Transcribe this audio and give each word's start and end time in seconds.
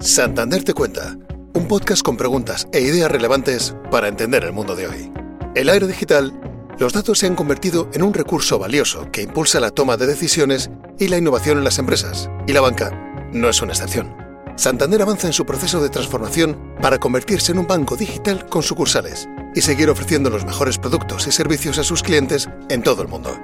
Santander 0.00 0.64
te 0.64 0.72
cuenta, 0.72 1.14
un 1.52 1.68
podcast 1.68 2.00
con 2.02 2.16
preguntas 2.16 2.66
e 2.72 2.80
ideas 2.80 3.12
relevantes 3.12 3.76
para 3.90 4.08
entender 4.08 4.44
el 4.44 4.52
mundo 4.52 4.74
de 4.74 4.86
hoy. 4.86 5.12
En 5.54 5.66
la 5.66 5.74
era 5.74 5.86
digital, 5.86 6.32
los 6.78 6.94
datos 6.94 7.18
se 7.18 7.26
han 7.26 7.34
convertido 7.34 7.90
en 7.92 8.02
un 8.02 8.14
recurso 8.14 8.58
valioso 8.58 9.10
que 9.12 9.20
impulsa 9.20 9.60
la 9.60 9.70
toma 9.70 9.98
de 9.98 10.06
decisiones 10.06 10.70
y 10.98 11.08
la 11.08 11.18
innovación 11.18 11.58
en 11.58 11.64
las 11.64 11.78
empresas, 11.78 12.30
y 12.46 12.54
la 12.54 12.62
banca 12.62 13.28
no 13.34 13.50
es 13.50 13.60
una 13.60 13.72
excepción. 13.72 14.16
Santander 14.56 15.02
avanza 15.02 15.26
en 15.26 15.34
su 15.34 15.44
proceso 15.44 15.82
de 15.82 15.90
transformación 15.90 16.76
para 16.80 16.96
convertirse 16.96 17.52
en 17.52 17.58
un 17.58 17.66
banco 17.66 17.94
digital 17.94 18.46
con 18.46 18.62
sucursales 18.62 19.28
y 19.54 19.60
seguir 19.60 19.90
ofreciendo 19.90 20.30
los 20.30 20.46
mejores 20.46 20.78
productos 20.78 21.26
y 21.26 21.30
servicios 21.30 21.76
a 21.76 21.84
sus 21.84 22.02
clientes 22.02 22.48
en 22.70 22.82
todo 22.82 23.02
el 23.02 23.08
mundo. 23.08 23.38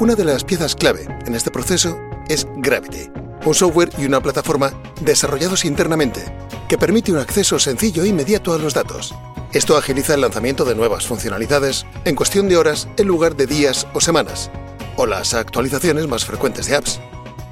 Una 0.00 0.16
de 0.16 0.24
las 0.24 0.42
piezas 0.42 0.74
clave 0.74 1.06
en 1.26 1.36
este 1.36 1.52
proceso 1.52 1.96
es 2.28 2.48
Gravity 2.56 3.21
un 3.44 3.54
software 3.54 3.90
y 3.98 4.04
una 4.04 4.20
plataforma 4.20 4.72
desarrollados 5.00 5.64
internamente 5.64 6.24
que 6.68 6.78
permite 6.78 7.12
un 7.12 7.18
acceso 7.18 7.58
sencillo 7.58 8.04
e 8.04 8.08
inmediato 8.08 8.54
a 8.54 8.58
los 8.58 8.74
datos. 8.74 9.14
Esto 9.52 9.76
agiliza 9.76 10.14
el 10.14 10.22
lanzamiento 10.22 10.64
de 10.64 10.74
nuevas 10.74 11.06
funcionalidades 11.06 11.84
en 12.04 12.14
cuestión 12.14 12.48
de 12.48 12.56
horas 12.56 12.88
en 12.96 13.06
lugar 13.06 13.36
de 13.36 13.46
días 13.46 13.86
o 13.92 14.00
semanas, 14.00 14.50
o 14.96 15.06
las 15.06 15.34
actualizaciones 15.34 16.08
más 16.08 16.24
frecuentes 16.24 16.66
de 16.66 16.76
apps. 16.76 17.00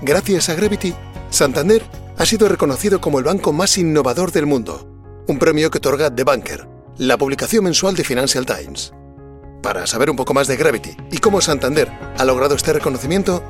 Gracias 0.00 0.48
a 0.48 0.54
Gravity, 0.54 0.94
Santander 1.28 1.82
ha 2.16 2.24
sido 2.24 2.48
reconocido 2.48 3.00
como 3.00 3.18
el 3.18 3.24
banco 3.24 3.52
más 3.52 3.76
innovador 3.76 4.32
del 4.32 4.46
mundo, 4.46 4.86
un 5.26 5.38
premio 5.38 5.70
que 5.70 5.78
otorga 5.78 6.14
The 6.14 6.24
Banker, 6.24 6.66
la 6.96 7.18
publicación 7.18 7.64
mensual 7.64 7.94
de 7.94 8.04
Financial 8.04 8.46
Times. 8.46 8.92
Para 9.62 9.86
saber 9.86 10.08
un 10.08 10.16
poco 10.16 10.32
más 10.32 10.46
de 10.48 10.56
Gravity 10.56 10.96
y 11.10 11.18
cómo 11.18 11.42
Santander 11.42 11.90
ha 12.16 12.24
logrado 12.24 12.54
este 12.54 12.72
reconocimiento, 12.72 13.42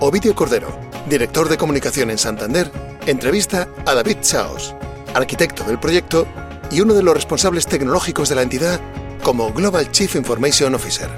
Ovidio 0.00 0.34
Cordero, 0.34 0.68
director 1.08 1.48
de 1.48 1.56
comunicación 1.56 2.10
en 2.10 2.18
Santander, 2.18 2.70
entrevista 3.06 3.68
a 3.86 3.94
David 3.94 4.18
Chaos, 4.20 4.74
arquitecto 5.14 5.64
del 5.64 5.78
proyecto 5.78 6.26
y 6.70 6.80
uno 6.80 6.94
de 6.94 7.02
los 7.02 7.14
responsables 7.14 7.66
tecnológicos 7.66 8.28
de 8.28 8.34
la 8.34 8.42
entidad 8.42 8.80
como 9.22 9.52
Global 9.52 9.90
Chief 9.90 10.14
Information 10.14 10.74
Officer. 10.74 11.08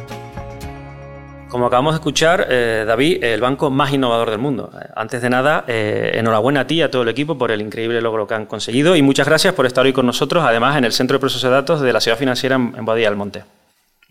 Como 1.48 1.66
acabamos 1.66 1.94
de 1.94 1.96
escuchar, 1.96 2.46
eh, 2.48 2.84
David, 2.86 3.24
el 3.24 3.40
banco 3.40 3.70
más 3.70 3.92
innovador 3.92 4.30
del 4.30 4.38
mundo. 4.38 4.70
Antes 4.94 5.20
de 5.20 5.28
nada, 5.28 5.64
eh, 5.66 6.12
enhorabuena 6.14 6.60
a 6.60 6.66
ti 6.66 6.76
y 6.76 6.82
a 6.82 6.90
todo 6.90 7.02
el 7.02 7.08
equipo 7.08 7.36
por 7.36 7.50
el 7.50 7.60
increíble 7.60 8.00
logro 8.00 8.26
que 8.26 8.34
han 8.34 8.46
conseguido 8.46 8.94
y 8.94 9.02
muchas 9.02 9.26
gracias 9.26 9.52
por 9.54 9.66
estar 9.66 9.84
hoy 9.84 9.92
con 9.92 10.06
nosotros, 10.06 10.44
además 10.46 10.78
en 10.78 10.84
el 10.84 10.92
Centro 10.92 11.16
de 11.16 11.20
Proceso 11.20 11.48
de 11.48 11.52
Datos 11.52 11.80
de 11.80 11.92
la 11.92 12.00
Ciudad 12.00 12.16
Financiera 12.16 12.54
en 12.54 12.84
Boadilla 12.84 13.08
del 13.08 13.16
Monte. 13.16 13.44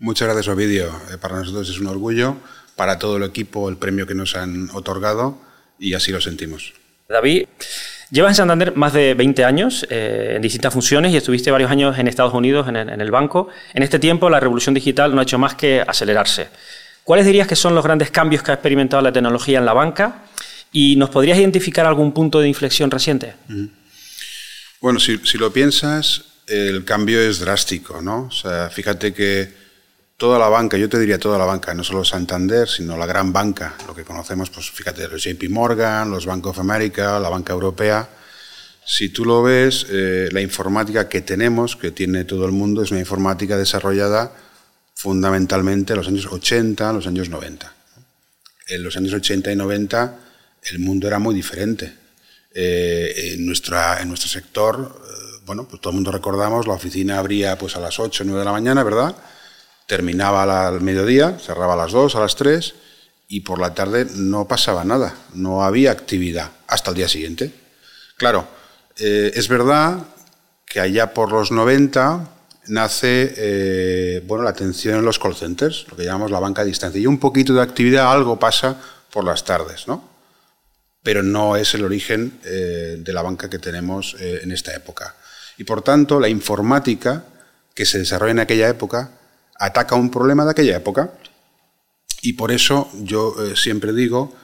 Muchas 0.00 0.28
gracias, 0.28 0.48
Ovidio. 0.48 0.88
Eh, 1.12 1.18
para 1.18 1.36
nosotros 1.38 1.68
es 1.68 1.78
un 1.78 1.86
orgullo 1.86 2.36
para 2.76 2.98
todo 2.98 3.16
el 3.16 3.24
equipo 3.24 3.68
el 3.68 3.76
premio 3.76 4.06
que 4.06 4.14
nos 4.14 4.36
han 4.36 4.70
otorgado 4.70 5.38
y 5.78 5.94
así 5.94 6.12
lo 6.12 6.20
sentimos. 6.20 6.72
David, 7.08 7.46
llevas 8.10 8.30
en 8.32 8.36
Santander 8.36 8.76
más 8.76 8.92
de 8.92 9.14
20 9.14 9.44
años 9.44 9.86
eh, 9.90 10.34
en 10.36 10.42
distintas 10.42 10.72
funciones 10.72 11.12
y 11.12 11.16
estuviste 11.16 11.50
varios 11.50 11.70
años 11.70 11.98
en 11.98 12.06
Estados 12.06 12.34
Unidos 12.34 12.68
en 12.68 12.76
el, 12.76 13.10
banco. 13.10 13.48
En 13.74 13.82
este 13.82 13.98
tiempo 13.98 14.30
la 14.30 14.38
revolución 14.38 14.74
digital 14.74 15.14
no 15.14 15.20
ha 15.20 15.24
hecho 15.24 15.38
más 15.38 15.54
que 15.54 15.80
acelerarse. 15.80 16.48
¿Cuáles 17.02 17.26
dirías 17.26 17.48
que 17.48 17.56
son 17.56 17.74
los 17.74 17.82
grandes 17.82 18.10
cambios 18.10 18.42
que 18.42 18.52
ha 18.52 18.54
experimentado 18.54 19.02
la 19.02 19.12
tecnología 19.12 19.58
en 19.58 19.64
la 19.64 19.72
banca? 19.72 20.22
¿Y 20.70 20.94
nos 20.96 21.10
podrías 21.10 21.38
identificar 21.38 21.84
algún 21.84 22.12
punto 22.12 22.38
de 22.40 22.46
inflexión 22.46 22.90
reciente? 22.90 23.34
Bueno, 24.80 25.00
si, 25.00 25.18
si, 25.18 25.36
lo 25.36 25.52
piensas, 25.52 26.22
el 26.46 26.84
cambio 26.84 27.20
es 27.20 27.40
drástico, 27.40 28.00
¿no? 28.00 28.26
O 28.26 28.30
sea, 28.30 28.70
fíjate 28.70 29.12
que 29.12 29.59
toda 30.20 30.38
la 30.38 30.50
banca, 30.50 30.76
yo 30.76 30.86
te 30.86 30.98
diría 30.98 31.18
toda 31.18 31.38
la 31.38 31.46
banca, 31.46 31.72
no 31.72 31.82
solo 31.82 32.04
Santander, 32.04 32.68
sino 32.68 32.94
la 32.94 33.06
gran 33.06 33.32
banca, 33.32 33.74
lo 33.86 33.94
que 33.94 34.04
conocemos, 34.04 34.50
pues 34.50 34.70
fíjate, 34.70 35.08
los 35.08 35.24
JP 35.24 35.48
Morgan, 35.48 36.10
los 36.10 36.26
Bank 36.26 36.46
of 36.46 36.58
America, 36.58 37.18
la 37.18 37.30
banca 37.30 37.54
europea. 37.54 38.06
Si 38.84 39.08
tú 39.08 39.24
lo 39.24 39.42
ves, 39.42 39.86
eh, 39.88 40.28
la 40.30 40.42
informática 40.42 41.08
que 41.08 41.22
tenemos, 41.22 41.74
que 41.74 41.90
tiene 41.90 42.24
todo 42.24 42.44
el 42.44 42.52
mundo, 42.52 42.82
es 42.82 42.90
una 42.90 43.00
informática 43.00 43.56
desarrollada 43.56 44.30
fundamentalmente 44.94 45.94
en 45.94 46.00
los 46.00 46.08
años 46.08 46.26
80, 46.26 46.92
los 46.92 47.06
años 47.06 47.30
90. 47.30 47.72
En 48.68 48.82
los 48.82 48.94
años 48.98 49.14
80 49.14 49.50
y 49.52 49.56
90 49.56 50.18
el 50.70 50.80
mundo 50.80 51.08
era 51.08 51.18
muy 51.18 51.34
diferente. 51.34 51.94
Eh, 52.52 53.32
en, 53.32 53.46
nuestra, 53.46 54.02
en 54.02 54.08
nuestro 54.08 54.28
sector, 54.28 55.00
eh, 55.02 55.42
bueno, 55.46 55.66
pues 55.66 55.80
todo 55.80 55.92
el 55.92 55.94
mundo 55.94 56.12
recordamos, 56.12 56.66
la 56.66 56.74
oficina 56.74 57.18
abría 57.18 57.56
pues 57.56 57.74
a 57.76 57.80
las 57.80 57.98
8 57.98 58.22
o 58.22 58.26
9 58.26 58.40
de 58.40 58.44
la 58.44 58.52
mañana, 58.52 58.82
¿verdad? 58.82 59.16
Terminaba 59.90 60.68
al 60.68 60.80
mediodía, 60.82 61.36
cerraba 61.44 61.74
a 61.74 61.76
las 61.76 61.90
2, 61.90 62.14
a 62.14 62.20
las 62.20 62.36
3 62.36 62.74
y 63.26 63.40
por 63.40 63.58
la 63.58 63.74
tarde 63.74 64.06
no 64.14 64.46
pasaba 64.46 64.84
nada, 64.84 65.16
no 65.34 65.64
había 65.64 65.90
actividad 65.90 66.52
hasta 66.68 66.90
el 66.90 66.96
día 66.96 67.08
siguiente. 67.08 67.52
Claro, 68.16 68.46
eh, 69.00 69.32
es 69.34 69.48
verdad 69.48 69.98
que 70.64 70.78
allá 70.78 71.12
por 71.12 71.32
los 71.32 71.50
90 71.50 72.24
nace 72.68 73.34
eh, 73.36 74.22
bueno, 74.28 74.44
la 74.44 74.50
atención 74.50 74.96
en 74.96 75.04
los 75.04 75.18
call 75.18 75.34
centers, 75.34 75.86
lo 75.90 75.96
que 75.96 76.04
llamamos 76.04 76.30
la 76.30 76.38
banca 76.38 76.62
a 76.62 76.64
distancia, 76.64 77.00
y 77.00 77.08
un 77.08 77.18
poquito 77.18 77.52
de 77.52 77.62
actividad, 77.62 78.12
algo 78.12 78.38
pasa 78.38 78.80
por 79.10 79.24
las 79.24 79.44
tardes, 79.44 79.88
¿no? 79.88 80.08
Pero 81.02 81.24
no 81.24 81.56
es 81.56 81.74
el 81.74 81.84
origen 81.84 82.38
eh, 82.44 82.94
de 83.00 83.12
la 83.12 83.22
banca 83.22 83.50
que 83.50 83.58
tenemos 83.58 84.14
en 84.20 84.52
esta 84.52 84.72
época. 84.72 85.16
Y 85.58 85.64
por 85.64 85.82
tanto, 85.82 86.20
la 86.20 86.28
informática 86.28 87.24
que 87.74 87.84
se 87.84 87.98
desarrolla 87.98 88.30
en 88.30 88.38
aquella 88.38 88.68
época 88.68 89.16
ataca 89.60 89.94
un 89.94 90.10
problema 90.10 90.44
de 90.44 90.50
aquella 90.50 90.76
época. 90.76 91.12
Y 92.22 92.32
por 92.32 92.50
eso 92.50 92.90
yo 92.94 93.34
eh, 93.44 93.54
siempre 93.56 93.92
digo 93.92 94.34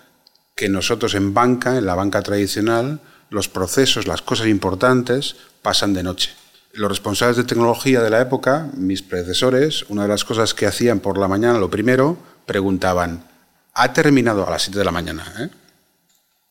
que 0.54 0.69
nosotros 0.69 1.15
en 1.15 1.34
banca, 1.34 1.77
en 1.77 1.87
la 1.87 1.94
banca 1.94 2.22
tradicional, 2.22 3.00
los 3.31 3.49
procesos, 3.49 4.06
las 4.06 4.22
cosas 4.22 4.47
importantes 4.47 5.37
pasan 5.62 5.94
de 5.94 6.03
noche. 6.03 6.31
Los 6.72 6.91
responsables 6.91 7.37
de 7.38 7.44
tecnología 7.44 8.00
de 8.03 8.10
la 8.10 8.21
época, 8.21 8.69
mis 8.75 9.03
predecesores, 9.03 9.84
una 9.88 10.03
de 10.03 10.09
las 10.09 10.25
cosas 10.25 10.55
que 10.55 10.66
hacían 10.66 11.00
por 11.00 11.19
la 11.19 11.28
mañana, 11.28 11.59
lo 11.59 11.71
primero, 11.71 12.19
preguntaban, 12.44 13.25
¿ha 13.72 13.93
terminado 13.93 14.47
a 14.47 14.50
las 14.50 14.62
7 14.62 14.78
de 14.78 14.84
la 14.84 14.93
mañana? 14.93 15.32
Eh? 15.38 15.49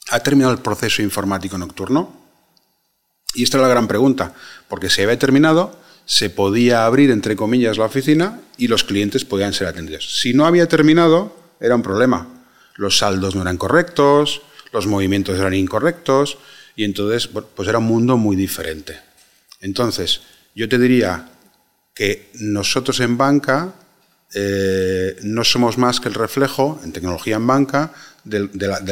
¿Ha 0.10 0.20
terminado 0.20 0.54
el 0.54 0.60
proceso 0.60 1.02
informático 1.02 1.58
nocturno? 1.58 2.14
Y 3.36 3.44
esta 3.44 3.58
es 3.58 3.62
la 3.62 3.70
gran 3.70 3.88
pregunta, 3.88 4.34
porque 4.68 4.90
si 4.90 5.04
había 5.04 5.20
terminado, 5.20 5.85
se 6.06 6.30
podía 6.30 6.86
abrir, 6.86 7.12
entre 7.12 7.36
comillas, 7.36 7.78
la 7.78 7.86
oficina 7.86 8.40
y 8.58 8.68
los 8.68 8.84
clientes 8.84 9.26
podían 9.26 9.54
ser 9.54 9.68
atendidos. 9.68 10.20
Si 10.22 10.34
no 10.34 10.46
había 10.46 10.68
terminado, 10.68 11.36
era 11.60 11.76
un 11.76 11.82
problema. 11.82 12.28
Los 12.76 12.98
saldos 12.98 13.36
no 13.36 13.42
eran 13.42 13.58
correctos, 13.58 14.42
los 14.72 14.88
movimientos 14.88 15.40
eran 15.40 15.54
incorrectos 15.54 16.38
y 16.76 16.84
entonces 16.84 17.28
pues 17.28 17.68
era 17.68 17.80
un 17.80 17.86
mundo 17.86 18.18
muy 18.18 18.36
diferente. 18.36 19.00
Entonces, 19.62 20.22
yo 20.54 20.70
te 20.70 20.78
diría 20.78 21.30
que 21.94 22.30
nosotros 22.36 23.00
en 23.00 23.18
banca 23.18 23.74
eh, 24.34 25.16
no 25.24 25.44
somos 25.44 25.78
más 25.78 26.00
que 26.00 26.10
el 26.10 26.14
reflejo, 26.14 26.80
en 26.84 26.92
tecnología 26.92 27.38
en 27.38 27.48
banca, 27.48 27.94
del, 28.24 28.50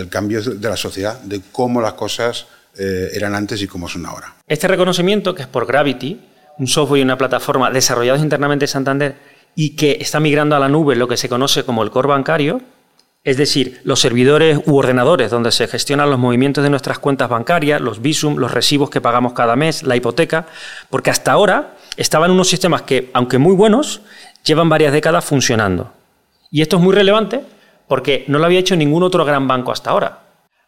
cambio 0.10 0.42
de 0.42 0.70
la 0.70 0.78
sociedad, 0.78 1.20
de 1.20 1.42
cómo 1.52 1.82
las 1.82 1.94
cosas 1.94 2.46
eh, 2.78 3.10
eran 3.14 3.36
antes 3.36 3.62
y 3.62 3.68
cómo 3.68 3.90
son 3.90 4.06
ahora. 4.06 4.36
Este 4.48 4.68
reconocimiento, 4.68 5.36
que 5.36 5.42
es 5.42 5.48
por 5.48 5.68
Gravity, 5.68 6.20
un 6.58 6.68
software 6.68 7.00
y 7.00 7.04
una 7.04 7.18
plataforma 7.18 7.72
desarrollados 7.72 8.22
internamente 8.22 8.66
en 8.66 8.70
Santander 8.70 9.16
y 9.56 9.76
que 9.76 9.98
está 10.00 10.20
migrando 10.20 10.56
a 10.56 10.60
la 10.60 10.70
nube 10.70 10.96
lo 10.96 11.08
que 11.08 11.18
se 11.18 11.30
conoce 11.30 11.64
como 11.64 11.84
el 11.84 11.92
core 11.92 12.08
bancario, 12.08 12.62
es 13.24 13.38
decir, 13.38 13.80
los 13.86 14.02
servidores 14.02 14.60
u 14.66 14.76
ordenadores 14.76 15.32
donde 15.32 15.52
se 15.52 15.68
gestionan 15.68 16.10
los 16.10 16.20
movimientos 16.20 16.64
de 16.64 16.70
nuestras 16.70 17.00
cuentas 17.00 17.30
bancarias, 17.30 17.80
los 17.80 18.02
visum, 18.02 18.38
los 18.38 18.52
recibos 18.52 18.90
que 18.90 19.00
pagamos 19.00 19.34
cada 19.34 19.56
mes, 19.56 19.84
la 19.84 19.96
hipoteca, 19.96 20.48
porque 20.90 21.10
hasta 21.10 21.32
ahora 21.32 21.76
estaban 21.96 22.32
unos 22.32 22.50
sistemas 22.50 22.82
que, 22.82 23.10
aunque 23.14 23.38
muy 23.38 23.56
buenos, 23.56 24.02
llevan 24.44 24.68
varias 24.68 24.92
décadas 24.92 25.24
funcionando. 25.24 25.94
Y 26.52 26.62
esto 26.62 26.76
es 26.76 26.82
muy 26.84 26.94
relevante 26.94 27.42
porque 27.88 28.26
no 28.28 28.40
lo 28.40 28.46
había 28.46 28.60
hecho 28.60 28.76
ningún 28.76 29.04
otro 29.04 29.24
gran 29.24 29.48
banco 29.48 29.72
hasta 29.72 29.92
ahora. 29.92 30.23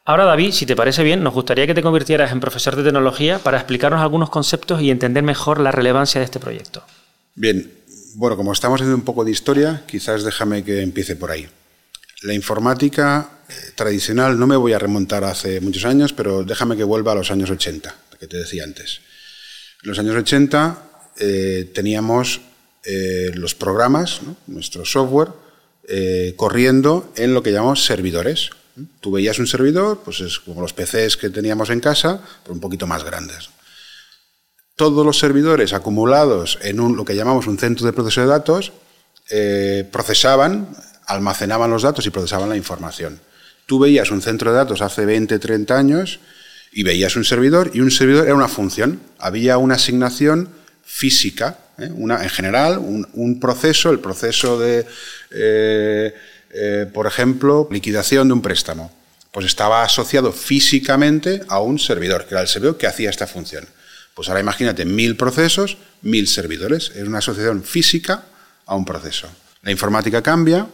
Ahora, 0.07 0.25
David, 0.25 0.51
si 0.51 0.67
te 0.67 0.75
parece 0.75 1.03
bien, 1.03 1.23
nos 1.23 1.33
gustaría 1.33 1.65
que 1.65 1.73
te 1.73 1.81
convirtieras 1.81 2.31
en 2.31 2.39
profesor 2.39 2.75
de 2.75 2.83
tecnología 2.83 3.39
para 3.39 3.57
explicarnos 3.57 4.01
algunos 4.01 4.29
conceptos 4.29 4.79
y 4.79 4.91
entender 4.91 5.23
mejor 5.23 5.59
la 5.59 5.71
relevancia 5.71 6.21
de 6.21 6.25
este 6.25 6.39
proyecto. 6.39 6.83
Bien, 7.33 7.71
bueno, 8.13 8.37
como 8.37 8.53
estamos 8.53 8.79
haciendo 8.79 8.95
un 8.95 9.03
poco 9.03 9.25
de 9.25 9.31
historia, 9.31 9.83
quizás 9.87 10.23
déjame 10.23 10.63
que 10.63 10.81
empiece 10.81 11.15
por 11.15 11.31
ahí. 11.31 11.47
La 12.21 12.35
informática 12.35 13.29
eh, 13.49 13.53
tradicional, 13.73 14.37
no 14.37 14.45
me 14.45 14.55
voy 14.55 14.73
a 14.73 14.79
remontar 14.79 15.23
hace 15.23 15.59
muchos 15.59 15.85
años, 15.85 16.13
pero 16.13 16.43
déjame 16.43 16.77
que 16.77 16.83
vuelva 16.83 17.13
a 17.13 17.15
los 17.15 17.31
años 17.31 17.49
80, 17.49 17.95
que 18.19 18.27
te 18.27 18.37
decía 18.37 18.63
antes. 18.63 19.01
En 19.83 19.89
los 19.89 19.97
años 19.97 20.15
80 20.15 20.83
eh, 21.17 21.71
teníamos 21.73 22.41
eh, 22.83 23.31
los 23.33 23.55
programas, 23.55 24.21
nuestro 24.45 24.85
software, 24.85 25.29
corriendo 26.35 27.11
en 27.15 27.35
lo 27.35 27.43
que 27.43 27.51
llamamos 27.51 27.85
servidores. 27.85 28.49
Tú 28.99 29.11
veías 29.11 29.39
un 29.39 29.47
servidor, 29.47 30.01
pues 30.03 30.19
es 30.19 30.39
como 30.39 30.61
los 30.61 30.73
PCs 30.73 31.17
que 31.17 31.29
teníamos 31.29 31.69
en 31.69 31.79
casa, 31.79 32.19
pero 32.43 32.53
un 32.53 32.59
poquito 32.59 32.87
más 32.87 33.03
grandes. 33.03 33.49
Todos 34.75 35.05
los 35.05 35.17
servidores 35.17 35.71
acumulados 35.71 36.59
en 36.61 36.81
un, 36.81 36.97
lo 36.97 37.05
que 37.05 37.15
llamamos 37.15 37.47
un 37.47 37.57
centro 37.57 37.85
de 37.85 37.93
proceso 37.93 38.21
de 38.21 38.27
datos 38.27 38.73
eh, 39.29 39.87
procesaban, 39.91 40.75
almacenaban 41.07 41.71
los 41.71 41.83
datos 41.83 42.05
y 42.05 42.09
procesaban 42.09 42.49
la 42.49 42.57
información. 42.57 43.21
Tú 43.65 43.79
veías 43.79 44.11
un 44.11 44.21
centro 44.21 44.51
de 44.51 44.57
datos 44.57 44.81
hace 44.81 45.05
20, 45.05 45.39
30 45.39 45.77
años 45.77 46.19
Y 46.71 46.83
veías 46.83 47.15
un 47.15 47.23
servidor 47.23 47.71
y 47.73 47.79
un 47.79 47.89
servidor 47.89 48.25
era 48.25 48.35
una 48.35 48.49
función. 48.49 48.99
Había 49.17 49.57
una 49.57 49.75
asignación 49.75 50.49
física, 50.83 51.57
¿eh? 51.77 51.89
una, 51.93 52.21
en 52.21 52.29
general, 52.29 52.79
un, 52.79 53.39
proceso, 53.39 53.91
el 53.91 53.99
proceso 53.99 54.59
de, 54.59 54.85
eh, 55.31 56.13
eh, 56.55 56.89
por 56.91 57.05
ejemplo, 57.07 57.67
liquidación 57.71 58.27
de 58.27 58.33
un 58.33 58.41
préstamo. 58.41 58.91
Pues 59.31 59.45
estaba 59.45 59.83
asociado 59.83 60.31
físicamente 60.31 61.41
a 61.49 61.59
un 61.59 61.77
servidor, 61.77 62.25
que 62.25 62.33
era 62.33 62.41
el 62.41 62.47
servidor 62.47 62.77
que 62.77 62.87
hacía 62.87 63.09
esta 63.09 63.27
función. 63.27 63.67
Pues 64.13 64.29
ahora 64.29 64.39
imagínate 64.39 64.85
mil 64.85 65.17
procesos, 65.17 65.77
mil 66.01 66.27
servidores. 66.27 66.91
Es 66.95 67.05
una 67.05 67.17
asociación 67.17 67.63
física 67.63 68.23
a 68.65 68.75
un 68.75 68.85
proceso. 68.85 69.27
La 69.61 69.71
informática 69.71 70.21
cambia 70.21 70.67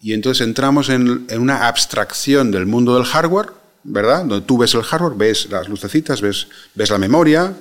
y 0.00 0.14
entonces 0.14 0.46
entramos 0.46 0.88
en, 0.88 1.26
una 1.38 1.68
abstracción 1.68 2.50
del 2.50 2.66
mundo 2.66 2.94
del 2.94 3.04
hardware, 3.04 3.50
¿verdad? 3.84 4.24
Donde 4.24 4.46
tú 4.46 4.58
ves 4.58 4.74
el 4.74 4.82
hardware, 4.82 5.14
ves 5.16 5.48
las 5.50 5.68
lucecitas, 5.68 6.20
ves, 6.20 6.48
ves 6.74 6.90
la 6.90 6.98
memoria, 6.98 7.52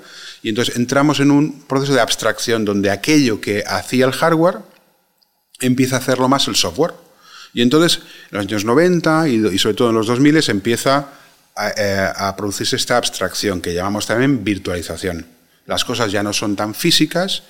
y 0.43 0.49
entonces 0.49 0.75
entramos 0.75 1.19
en 1.19 1.31
un 1.31 1.63
proceso 1.63 1.93
de 1.93 2.01
abstracción 2.01 2.63
donde 2.63 2.91
aquello 2.91 3.41
que 3.41 3.63
hacía 3.65 4.05
el 4.05 4.11
hardware 4.11 4.59
empieza 5.59 5.95
a 5.95 5.99
hacerlo 5.99 6.29
más 6.29 6.47
el 6.47 6.55
software. 6.55 6.93
Y 7.57 7.63
entonces, 7.63 8.01
en 8.29 8.37
los 8.37 8.41
años 8.45 8.65
90 8.65 9.29
y, 9.29 9.57
sobre 9.57 9.73
todo 9.73 9.89
en 9.89 9.95
los 9.95 10.05
2000 10.05 10.47
empieza 10.47 11.07
eh, 11.75 12.07
a, 12.15 12.35
producirse 12.35 12.75
esta 12.75 12.97
abstracción 12.97 13.61
que 13.61 13.73
llamamos 13.73 14.05
también 14.05 14.43
virtualización. 14.43 15.25
Las 15.65 15.83
cosas 15.83 16.11
ya 16.11 16.21
no 16.21 16.33
son 16.33 16.55
tan 16.55 16.75
físicas, 16.75 17.41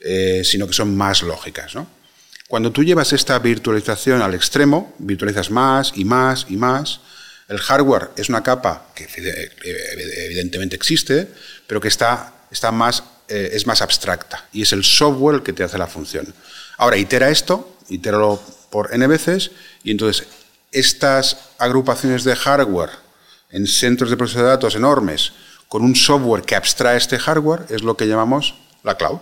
eh, 0.00 0.40
sino 0.46 0.66
que 0.66 0.72
son 0.72 0.96
más 0.96 1.22
lógicas. 1.22 1.74
Cuando 2.48 2.72
tú 2.72 2.82
llevas 2.82 3.12
esta 3.12 3.38
virtualización 3.38 4.22
al 4.22 4.32
extremo, 4.32 4.94
virtualizas 4.98 5.50
más 5.50 5.92
y 5.94 6.06
más 6.06 6.46
y 6.48 6.56
más, 6.56 7.00
el 7.46 7.58
hardware 7.58 8.12
es 8.16 8.30
una 8.30 8.42
capa 8.42 8.86
que 8.94 9.06
evidentemente 10.24 10.74
existe, 10.74 11.28
pero 11.66 11.82
que 11.82 11.88
está, 11.88 12.32
está 12.50 12.72
más, 12.72 13.02
eh, 13.28 13.50
es 13.52 13.66
más 13.66 13.82
abstracta 13.82 14.48
y 14.54 14.62
es 14.62 14.72
el 14.72 14.84
software 14.84 15.34
el 15.34 15.42
que 15.42 15.52
te 15.52 15.64
hace 15.64 15.76
la 15.76 15.86
función. 15.86 16.32
Ahora, 16.78 16.96
itera 16.96 17.28
esto, 17.28 17.76
itéralo 17.90 18.40
por 18.70 18.94
n 18.94 19.06
veces 19.06 19.50
y 19.84 19.90
entonces 19.90 20.26
estas 20.72 21.50
agrupaciones 21.58 22.24
de 22.24 22.36
hardware 22.36 22.90
en 23.50 23.66
centros 23.66 24.10
de 24.10 24.16
proceso 24.16 24.40
de 24.40 24.46
datos 24.46 24.74
enormes 24.74 25.32
con 25.68 25.82
un 25.82 25.94
software 25.94 26.42
que 26.42 26.56
abstrae 26.56 26.96
este 26.96 27.18
hardware 27.18 27.66
es 27.68 27.82
lo 27.82 27.96
que 27.96 28.06
llamamos 28.06 28.54
la 28.82 28.96
cloud. 28.96 29.20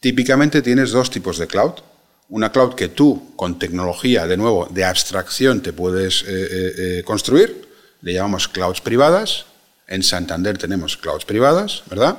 Típicamente 0.00 0.62
tienes 0.62 0.90
dos 0.90 1.10
tipos 1.10 1.38
de 1.38 1.46
cloud. 1.46 1.74
Una 2.28 2.50
cloud 2.50 2.74
que 2.74 2.88
tú, 2.88 3.34
con 3.36 3.58
tecnología, 3.58 4.26
de 4.26 4.36
nuevo, 4.36 4.66
de 4.70 4.84
abstracción, 4.84 5.60
te 5.60 5.72
puedes 5.72 6.22
eh, 6.22 6.26
eh, 6.28 6.72
eh, 6.76 7.02
construir. 7.04 7.68
Le 8.00 8.14
llamamos 8.14 8.48
clouds 8.48 8.80
privadas. 8.80 9.44
En 9.86 10.02
Santander 10.02 10.58
tenemos 10.58 10.96
clouds 10.96 11.24
privadas, 11.24 11.82
¿verdad? 11.88 12.18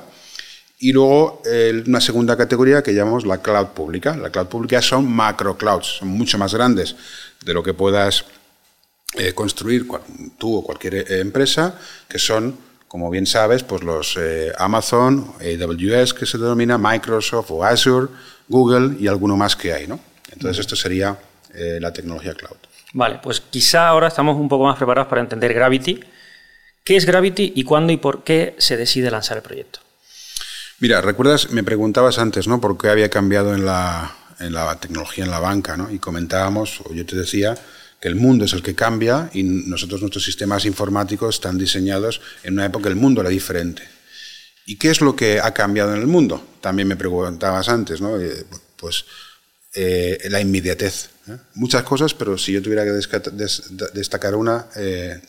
Y 0.78 0.92
luego 0.92 1.40
una 1.86 2.00
segunda 2.00 2.36
categoría 2.36 2.82
que 2.82 2.92
llamamos 2.92 3.24
la 3.24 3.40
cloud 3.40 3.68
pública. 3.68 4.16
La 4.16 4.30
cloud 4.30 4.48
pública 4.48 4.82
son 4.82 5.10
macro 5.10 5.56
clouds, 5.56 5.98
son 5.98 6.08
mucho 6.08 6.36
más 6.36 6.52
grandes 6.52 6.96
de 7.44 7.54
lo 7.54 7.62
que 7.62 7.74
puedas 7.74 8.24
eh, 9.16 9.32
construir 9.32 9.86
tú 10.38 10.56
o 10.56 10.64
cualquier 10.64 10.94
eh, 10.96 11.20
empresa, 11.20 11.78
que 12.08 12.18
son, 12.18 12.56
como 12.88 13.10
bien 13.10 13.26
sabes, 13.26 13.62
pues 13.62 13.84
los 13.84 14.16
eh, 14.18 14.52
Amazon, 14.58 15.34
AWS, 15.38 16.14
que 16.14 16.26
se 16.26 16.36
denomina 16.36 16.78
Microsoft 16.78 17.52
o 17.52 17.62
Azure, 17.62 18.08
Google 18.48 18.96
y 18.98 19.06
alguno 19.06 19.36
más 19.36 19.54
que 19.54 19.72
hay. 19.72 19.86
¿no? 19.86 20.00
Entonces, 20.32 20.60
esto 20.60 20.74
sería 20.74 21.16
la 21.54 21.92
tecnología 21.92 22.34
cloud. 22.34 22.56
Vale, 22.94 23.20
pues 23.22 23.38
quizá 23.38 23.86
ahora 23.86 24.08
estamos 24.08 24.36
un 24.36 24.48
poco 24.48 24.64
más 24.64 24.76
preparados 24.76 25.08
para 25.08 25.20
entender 25.20 25.54
Gravity. 25.54 26.00
¿Qué 26.82 26.96
es 26.96 27.06
Gravity 27.06 27.52
y 27.54 27.62
cuándo 27.62 27.92
y 27.92 27.96
por 27.96 28.24
qué 28.24 28.56
se 28.58 28.76
decide 28.76 29.08
lanzar 29.08 29.36
el 29.36 29.44
proyecto? 29.44 29.78
Mira, 30.84 31.00
recuerdas, 31.00 31.50
me 31.50 31.64
preguntabas 31.64 32.18
antes, 32.18 32.46
¿no? 32.46 32.60
¿Por 32.60 32.76
qué 32.76 32.88
había 32.88 33.08
cambiado 33.08 33.54
en 33.54 33.64
la, 33.64 34.14
en 34.38 34.52
la 34.52 34.78
tecnología 34.78 35.24
en 35.24 35.30
la 35.30 35.38
banca, 35.38 35.78
¿no? 35.78 35.90
Y 35.90 35.98
comentábamos, 35.98 36.82
o 36.82 36.92
yo 36.92 37.06
te 37.06 37.16
decía, 37.16 37.56
el 38.02 38.16
mundo 38.16 38.44
es 38.44 38.52
el 38.52 38.62
que 38.62 38.74
cambia 38.74 39.30
y 39.32 39.44
nosotros 39.44 40.02
nuestros 40.02 40.26
sistemas 40.26 40.66
informáticos 40.66 41.36
están 41.36 41.56
diseñados 41.56 42.20
en 42.42 42.52
una 42.52 42.66
época 42.66 42.82
que 42.82 42.88
el 42.90 42.96
mundo 42.96 43.22
era 43.22 43.30
diferente. 43.30 43.82
¿Y 44.66 44.76
qué 44.76 44.90
es 44.90 45.00
lo 45.00 45.16
que 45.16 45.40
ha 45.40 45.54
cambiado 45.54 45.94
en 45.94 46.02
el 46.02 46.06
mundo? 46.06 46.46
También 46.60 46.86
me 46.86 46.96
preguntabas 46.96 47.70
antes, 47.70 48.02
¿no? 48.02 48.20
Eh, 48.20 48.44
pues 48.76 49.06
eh, 49.72 50.18
la 50.28 50.42
inmediatez. 50.42 51.08
¿eh? 51.28 51.38
Muchas 51.54 51.82
cosas, 51.84 52.12
pero 52.12 52.36
si 52.36 52.52
yo 52.52 52.60
tuviera 52.60 52.84
que 52.84 52.90
destacar 52.90 54.34
una, 54.34 54.66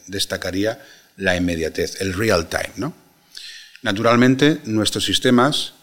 destacaría 0.07 0.83
la 1.15 1.37
inmediatez, 1.37 2.01
el 2.01 2.13
real 2.13 2.49
time, 2.49 2.73
¿no? 2.75 3.04
Naturalmente, 3.85 4.61
nuestros 4.65 5.05
sistemas 5.05 5.73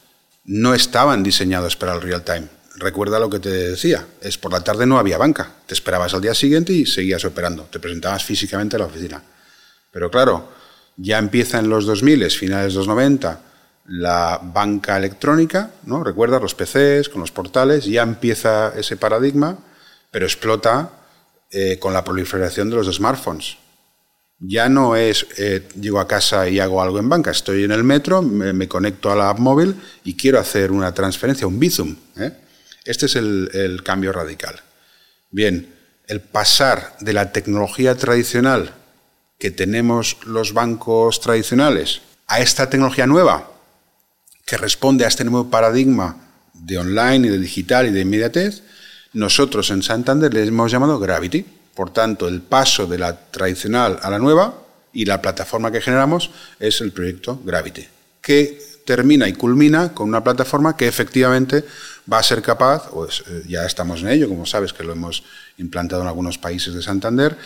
no 0.45 0.75
estaban 0.75 1.23
diseñados 1.23 1.77
para 1.77 1.95
el 1.95 2.03
real 2.03 2.25
time 2.25 2.49
recuerda 2.77 3.19
lo 3.19 3.31
que 3.31 3.39
te 3.39 3.51
decía, 3.51 4.07
es 4.21 4.39
por 4.39 4.53
la 4.53 4.63
tarde 4.63 4.87
no 4.87 4.99
había 4.99 5.19
banca, 5.19 5.53
te 5.67 5.75
esperabas 5.75 6.15
al 6.15 6.21
día 6.21 6.35
siguiente 6.35 6.73
y 6.73 6.87
seguías 6.87 7.25
operando, 7.25 7.65
te 7.65 7.79
presentabas 7.79 8.25
físicamente 8.25 8.77
a 8.77 8.81
la 8.81 8.87
oficina. 8.87 9.23
Pero 9.91 10.11
claro, 10.11 10.49
ya 10.97 11.19
empieza 11.19 11.59
en 11.59 11.69
los 11.69 11.87
2000, 11.87 12.31
finales 12.31 12.73
de 12.73 12.79
los 12.79 12.89
90, 12.89 13.41
la 13.87 14.41
banca 14.43 14.97
electrónica, 14.97 15.71
¿no? 15.85 16.05
Recuerda 16.05 16.41
los 16.41 16.55
PCs, 16.55 17.09
con 17.09 17.21
los 17.21 17.33
portales, 17.33 17.85
ya 17.85 18.03
empieza 18.03 18.73
ese 18.77 18.97
paradigma, 18.97 19.59
pero 20.11 20.27
explota 20.27 20.91
eh, 21.51 21.79
con 21.79 21.93
la 21.93 22.05
proliferación 22.05 22.71
de 22.71 22.77
los 22.77 22.95
smartphones. 22.95 23.59
Ya 24.45 24.69
no 24.69 24.97
es 24.97 25.25
eh, 25.39 25.69
llego 25.81 26.01
a 26.01 26.09
casa 26.09 26.49
y 26.49 26.59
hago 26.59 26.83
algo 26.83 26.99
en 26.99 27.09
banca, 27.09 27.31
estoy 27.31 27.63
en 27.63 27.71
el 27.71 27.85
metro, 27.85 28.23
me, 28.23 28.67
conecto 28.67 29.13
a 29.13 29.15
la 29.15 29.31
app 29.31 29.39
móvil 29.39 29.77
y 30.03 30.15
quiero 30.15 30.41
hacer 30.41 30.73
una 30.73 30.93
transferencia, 30.93 31.47
un 31.47 31.61
Bizum. 31.61 31.95
¿eh? 32.17 32.33
Este 32.85 33.07
es 33.07 33.15
el, 33.15 33.81
cambio 33.85 34.13
radical. 34.13 34.61
Bien, 35.31 35.73
el 36.09 36.21
pasar 36.21 36.97
de 36.99 37.13
la 37.13 37.31
tecnología 37.31 37.95
tradicional 37.95 38.75
que 39.39 39.53
tenemos 39.53 40.17
los 40.27 40.53
bancos 40.53 41.21
tradicionales 41.21 42.03
a 42.27 42.41
esta 42.41 42.69
tecnología 42.69 43.07
nueva 43.07 43.49
que 44.45 44.57
responde 44.57 45.05
a 45.05 45.09
este 45.09 45.25
nuevo 45.25 45.51
paradigma 45.51 46.17
de 46.53 46.79
online 46.79 47.29
y 47.29 47.31
de 47.31 47.39
digital 47.39 47.87
y 47.87 47.93
de 47.93 48.01
inmediatez, 48.01 48.63
nosotros 49.13 49.71
en 49.71 49.85
Santander 49.85 50.35
le 50.35 50.45
hemos 50.45 50.73
llamado 50.73 50.99
Gravity. 50.99 51.45
Por 51.75 51.91
tanto, 51.91 52.29
el 52.29 52.43
paso 52.43 52.87
de 52.87 52.99
la 52.99 53.17
tradicional 53.31 53.99
a 54.03 54.11
la 54.11 54.19
nueva 54.19 54.55
y 54.93 55.05
la 55.05 55.23
plataforma 55.23 55.73
que 55.73 55.81
generamos 55.81 56.31
es 56.61 56.81
el 56.81 56.93
proyecto 56.93 57.41
Gravity, 57.45 57.87
que 58.21 58.59
termina 58.85 59.29
y 59.29 59.33
culmina 59.33 59.95
con 59.95 60.09
una 60.09 60.23
plataforma 60.23 60.77
que 60.77 60.89
efectivamente 60.89 61.65
va 62.13 62.19
a 62.19 62.23
ser 62.23 62.43
capaz, 62.43 62.89
eh, 62.89 63.43
ya 63.49 63.65
estamos 63.65 64.03
en 64.03 64.09
ello, 64.09 64.29
como 64.29 64.45
sabes 64.45 64.73
que 64.73 64.85
lo 64.85 64.93
hemos 64.93 65.23
implantado 65.59 66.03
en 66.03 66.09
algunos 66.09 66.39
países 66.39 66.75
de 66.75 66.83
Santander, 66.83 67.37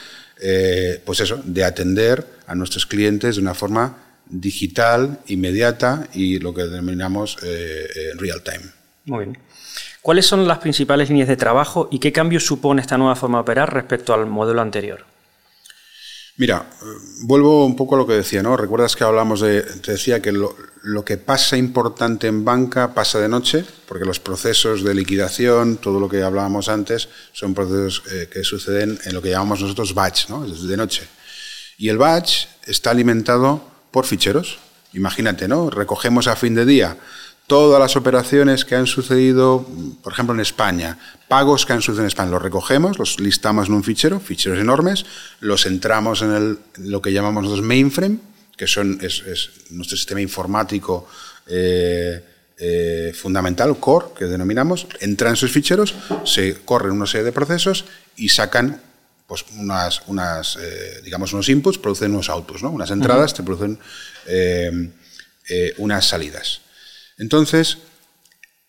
eh, 0.40 1.00
pues 1.04 1.20
eso, 1.20 1.40
de 1.44 1.64
atender 1.64 2.26
a 2.46 2.54
nuestros 2.54 2.86
clientes 2.86 3.36
de 3.36 3.42
una 3.42 3.54
forma 3.54 3.98
digital, 4.28 5.20
inmediata 5.26 6.08
y 6.12 6.38
lo 6.38 6.52
que 6.52 6.64
denominamos 6.64 7.38
eh, 7.42 7.88
real 8.16 8.42
time. 8.42 8.72
Muy 9.04 9.26
bien. 9.26 9.38
¿Cuáles 10.06 10.26
son 10.26 10.46
las 10.46 10.58
principales 10.58 11.08
líneas 11.08 11.26
de 11.26 11.36
trabajo 11.36 11.88
y 11.90 11.98
qué 11.98 12.12
cambios 12.12 12.46
supone 12.46 12.80
esta 12.80 12.96
nueva 12.96 13.16
forma 13.16 13.38
de 13.38 13.42
operar 13.42 13.74
respecto 13.74 14.14
al 14.14 14.26
modelo 14.26 14.62
anterior? 14.62 15.04
Mira, 16.36 16.64
vuelvo 17.22 17.66
un 17.66 17.74
poco 17.74 17.96
a 17.96 17.98
lo 17.98 18.06
que 18.06 18.12
decía, 18.12 18.40
¿no? 18.40 18.56
Recuerdas 18.56 18.94
que 18.94 19.02
hablamos 19.02 19.40
de, 19.40 19.62
te 19.62 19.90
decía 19.90 20.22
que 20.22 20.30
lo, 20.30 20.54
que 21.04 21.16
pasa 21.16 21.56
importante 21.56 22.28
en 22.28 22.44
banca 22.44 22.94
pasa 22.94 23.18
de 23.18 23.28
noche, 23.28 23.64
porque 23.88 24.04
los 24.04 24.20
procesos 24.20 24.84
de 24.84 24.94
liquidación, 24.94 25.78
todo 25.78 25.98
lo 25.98 26.08
que 26.08 26.22
hablábamos 26.22 26.68
antes, 26.68 27.08
son 27.32 27.52
procesos 27.52 28.04
eh, 28.12 28.28
que 28.32 28.44
suceden 28.44 28.96
en 29.06 29.12
lo 29.12 29.20
que 29.20 29.30
llamamos 29.30 29.60
nosotros 29.60 29.92
batch, 29.92 30.28
¿no? 30.28 30.46
De 30.46 30.76
noche. 30.76 31.02
Y 31.78 31.88
el 31.88 31.98
batch 31.98 32.46
está 32.64 32.92
alimentado 32.92 33.60
por 33.90 34.06
ficheros. 34.06 34.58
Imagínate, 34.92 35.48
¿no? 35.48 35.68
Recogemos 35.68 36.28
a 36.28 36.36
fin 36.36 36.54
de 36.54 36.64
día 36.64 36.96
todas 37.46 37.80
las 37.80 37.96
operaciones 37.96 38.64
que 38.64 38.74
han 38.74 38.86
sucedido, 38.86 39.66
por 40.02 40.12
ejemplo, 40.12 40.34
en 40.34 40.40
España, 40.40 40.98
pagos 41.28 41.64
que 41.64 41.72
han 41.72 41.80
sucedido 41.80 42.02
en 42.02 42.08
España, 42.08 42.30
los 42.30 42.42
recogemos, 42.42 42.98
los 42.98 43.20
listamos 43.20 43.68
en 43.68 43.74
un 43.74 43.84
fichero, 43.84 44.18
ficheros 44.18 44.58
enormes, 44.58 45.06
los 45.40 45.66
entramos 45.66 46.22
en 46.22 46.32
el, 46.32 46.58
lo 46.78 47.00
que 47.00 47.12
llamamos 47.12 47.44
nosotros 47.44 47.64
mainframe, 47.64 48.18
que 48.56 48.66
son, 48.66 48.98
es, 49.00 49.22
nuestro 49.70 49.96
sistema 49.96 50.20
informático 50.20 51.08
eh, 51.46 52.24
eh, 52.58 53.12
fundamental, 53.14 53.78
core, 53.78 54.06
que 54.18 54.24
denominamos, 54.24 54.86
entran 55.00 55.30
en 55.30 55.34
esos 55.34 55.52
ficheros, 55.52 55.94
se 56.24 56.56
corren 56.64 56.92
una 56.92 57.06
serie 57.06 57.26
de 57.26 57.32
procesos 57.32 57.84
y 58.16 58.30
sacan 58.30 58.80
pues 59.26 59.44
unas, 59.56 60.02
unas 60.06 60.56
eh, 60.56 61.00
digamos, 61.04 61.32
unos 61.32 61.48
inputs, 61.48 61.78
producen 61.78 62.12
unos 62.12 62.28
outputs, 62.28 62.62
¿no? 62.62 62.70
unas 62.70 62.90
entradas, 62.90 63.34
te 63.34 63.42
producen 63.42 63.78
unas 65.78 66.04
salidas. 66.08 66.65
Entonces, 67.18 67.78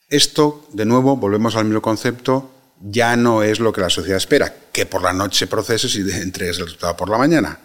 esto, 0.09 0.67
de 0.73 0.85
nuevo, 0.85 1.17
volvemos 1.17 1.55
al 1.55 1.65
mismo 1.65 1.81
concepto, 1.81 2.51
ya 2.79 3.15
no 3.15 3.43
es 3.43 3.59
lo 3.59 3.73
que 3.73 3.81
la 3.81 3.89
sociedad 3.89 4.17
espera, 4.17 4.53
que 4.71 4.85
por 4.85 5.01
la 5.01 5.13
noche 5.13 5.47
proceses 5.47 5.95
y 5.95 6.01
entregues 6.11 6.57
el 6.59 6.65
resultado 6.65 6.95
por 6.95 7.09
la 7.09 7.17
mañana. 7.17 7.59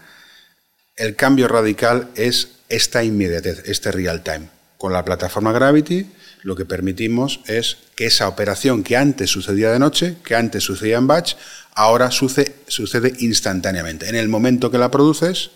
El 0.96 1.16
cambio 1.16 1.48
radical 1.48 2.10
es 2.14 2.48
esta 2.68 3.04
inmediatez, 3.04 3.62
este 3.66 3.92
real 3.92 4.22
time. 4.22 4.48
Con 4.76 4.92
la 4.92 5.04
plataforma 5.04 5.52
Gravity 5.52 6.06
lo 6.42 6.56
que 6.56 6.64
permitimos 6.64 7.40
es 7.46 7.78
que 7.94 8.06
esa 8.06 8.26
operación 8.26 8.82
que 8.82 8.96
antes 8.96 9.30
sucedía 9.30 9.70
de 9.70 9.78
noche, 9.78 10.16
que 10.24 10.34
antes 10.34 10.64
sucedía 10.64 10.98
en 10.98 11.06
batch, 11.06 11.34
ahora 11.74 12.10
sucede, 12.10 12.56
sucede 12.66 13.12
instantáneamente. 13.20 14.08
En 14.08 14.16
el 14.16 14.28
momento 14.28 14.70
que 14.70 14.78
la 14.78 14.90
produces, 14.90 15.50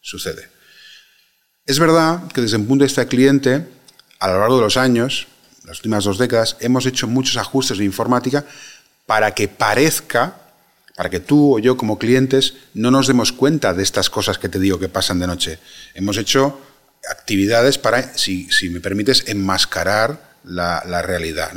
sucede. 0.00 0.48
Es 1.66 1.78
verdad 1.78 2.30
que 2.32 2.40
desde 2.40 2.56
un 2.56 2.66
punto 2.66 2.84
de 2.84 2.88
vista 2.88 3.08
cliente, 3.08 3.66
a 4.18 4.28
lo 4.28 4.40
largo 4.40 4.56
de 4.56 4.62
los 4.62 4.76
años, 4.76 5.28
las 5.64 5.78
últimas 5.78 6.04
dos 6.04 6.18
décadas, 6.18 6.56
hemos 6.60 6.86
hecho 6.86 7.06
muchos 7.06 7.36
ajustes 7.36 7.78
de 7.78 7.84
informática 7.84 8.44
para 9.06 9.32
que 9.32 9.48
parezca, 9.48 10.36
para 10.96 11.10
que 11.10 11.20
tú 11.20 11.56
o 11.56 11.58
yo 11.58 11.76
como 11.76 11.98
clientes 11.98 12.54
no 12.74 12.90
nos 12.90 13.06
demos 13.06 13.32
cuenta 13.32 13.74
de 13.74 13.82
estas 13.82 14.10
cosas 14.10 14.38
que 14.38 14.48
te 14.48 14.58
digo 14.58 14.78
que 14.78 14.88
pasan 14.88 15.18
de 15.18 15.26
noche. 15.26 15.58
Hemos 15.94 16.16
hecho 16.16 16.60
actividades 17.10 17.78
para, 17.78 18.16
si, 18.16 18.48
me 18.70 18.80
permites, 18.80 19.24
enmascarar 19.28 20.20
la, 20.44 21.02
realidad. 21.02 21.52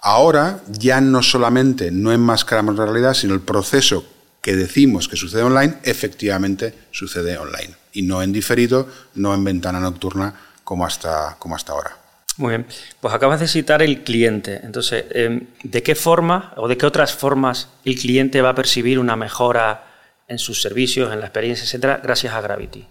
Ahora 0.00 0.60
ya 0.68 1.00
no 1.00 1.22
solamente 1.22 1.90
no 1.90 2.12
enmascaramos 2.12 2.76
la 2.76 2.86
realidad, 2.86 3.14
sino 3.14 3.34
el 3.34 3.40
proceso 3.40 4.06
que 4.40 4.56
decimos 4.56 5.08
que 5.08 5.16
sucede 5.16 5.42
online, 5.42 5.78
efectivamente 5.84 6.74
sucede 6.90 7.38
online. 7.38 7.74
Y 7.92 8.02
no 8.02 8.22
en 8.22 8.32
diferido, 8.32 8.88
no 9.14 9.34
en 9.34 9.44
ventana 9.44 9.78
nocturna 9.78 10.34
como 10.72 10.86
hasta, 10.86 11.36
como 11.38 11.54
hasta 11.54 11.72
ahora. 11.72 11.94
Muy 12.38 12.48
bien, 12.48 12.66
pues 12.98 13.12
acabas 13.12 13.40
de 13.40 13.46
citar 13.46 13.82
el 13.82 14.04
cliente. 14.04 14.58
Entonces, 14.62 15.04
em, 15.10 15.48
¿de 15.62 15.82
qué 15.82 15.94
forma 15.94 16.54
o 16.56 16.66
de 16.66 16.78
qué 16.78 16.86
otras 16.86 17.12
formas 17.12 17.68
el 17.84 17.96
cliente 17.96 18.40
va 18.40 18.48
a 18.48 18.54
percibir 18.54 18.98
una 18.98 19.14
mejora 19.14 19.84
en 20.28 20.38
sus 20.38 20.62
servicios, 20.62 21.12
en 21.12 21.20
la 21.20 21.26
experiencia, 21.26 21.64
etcétera, 21.64 22.00
gracias 22.02 22.32
a 22.32 22.40
Gravity? 22.40 22.86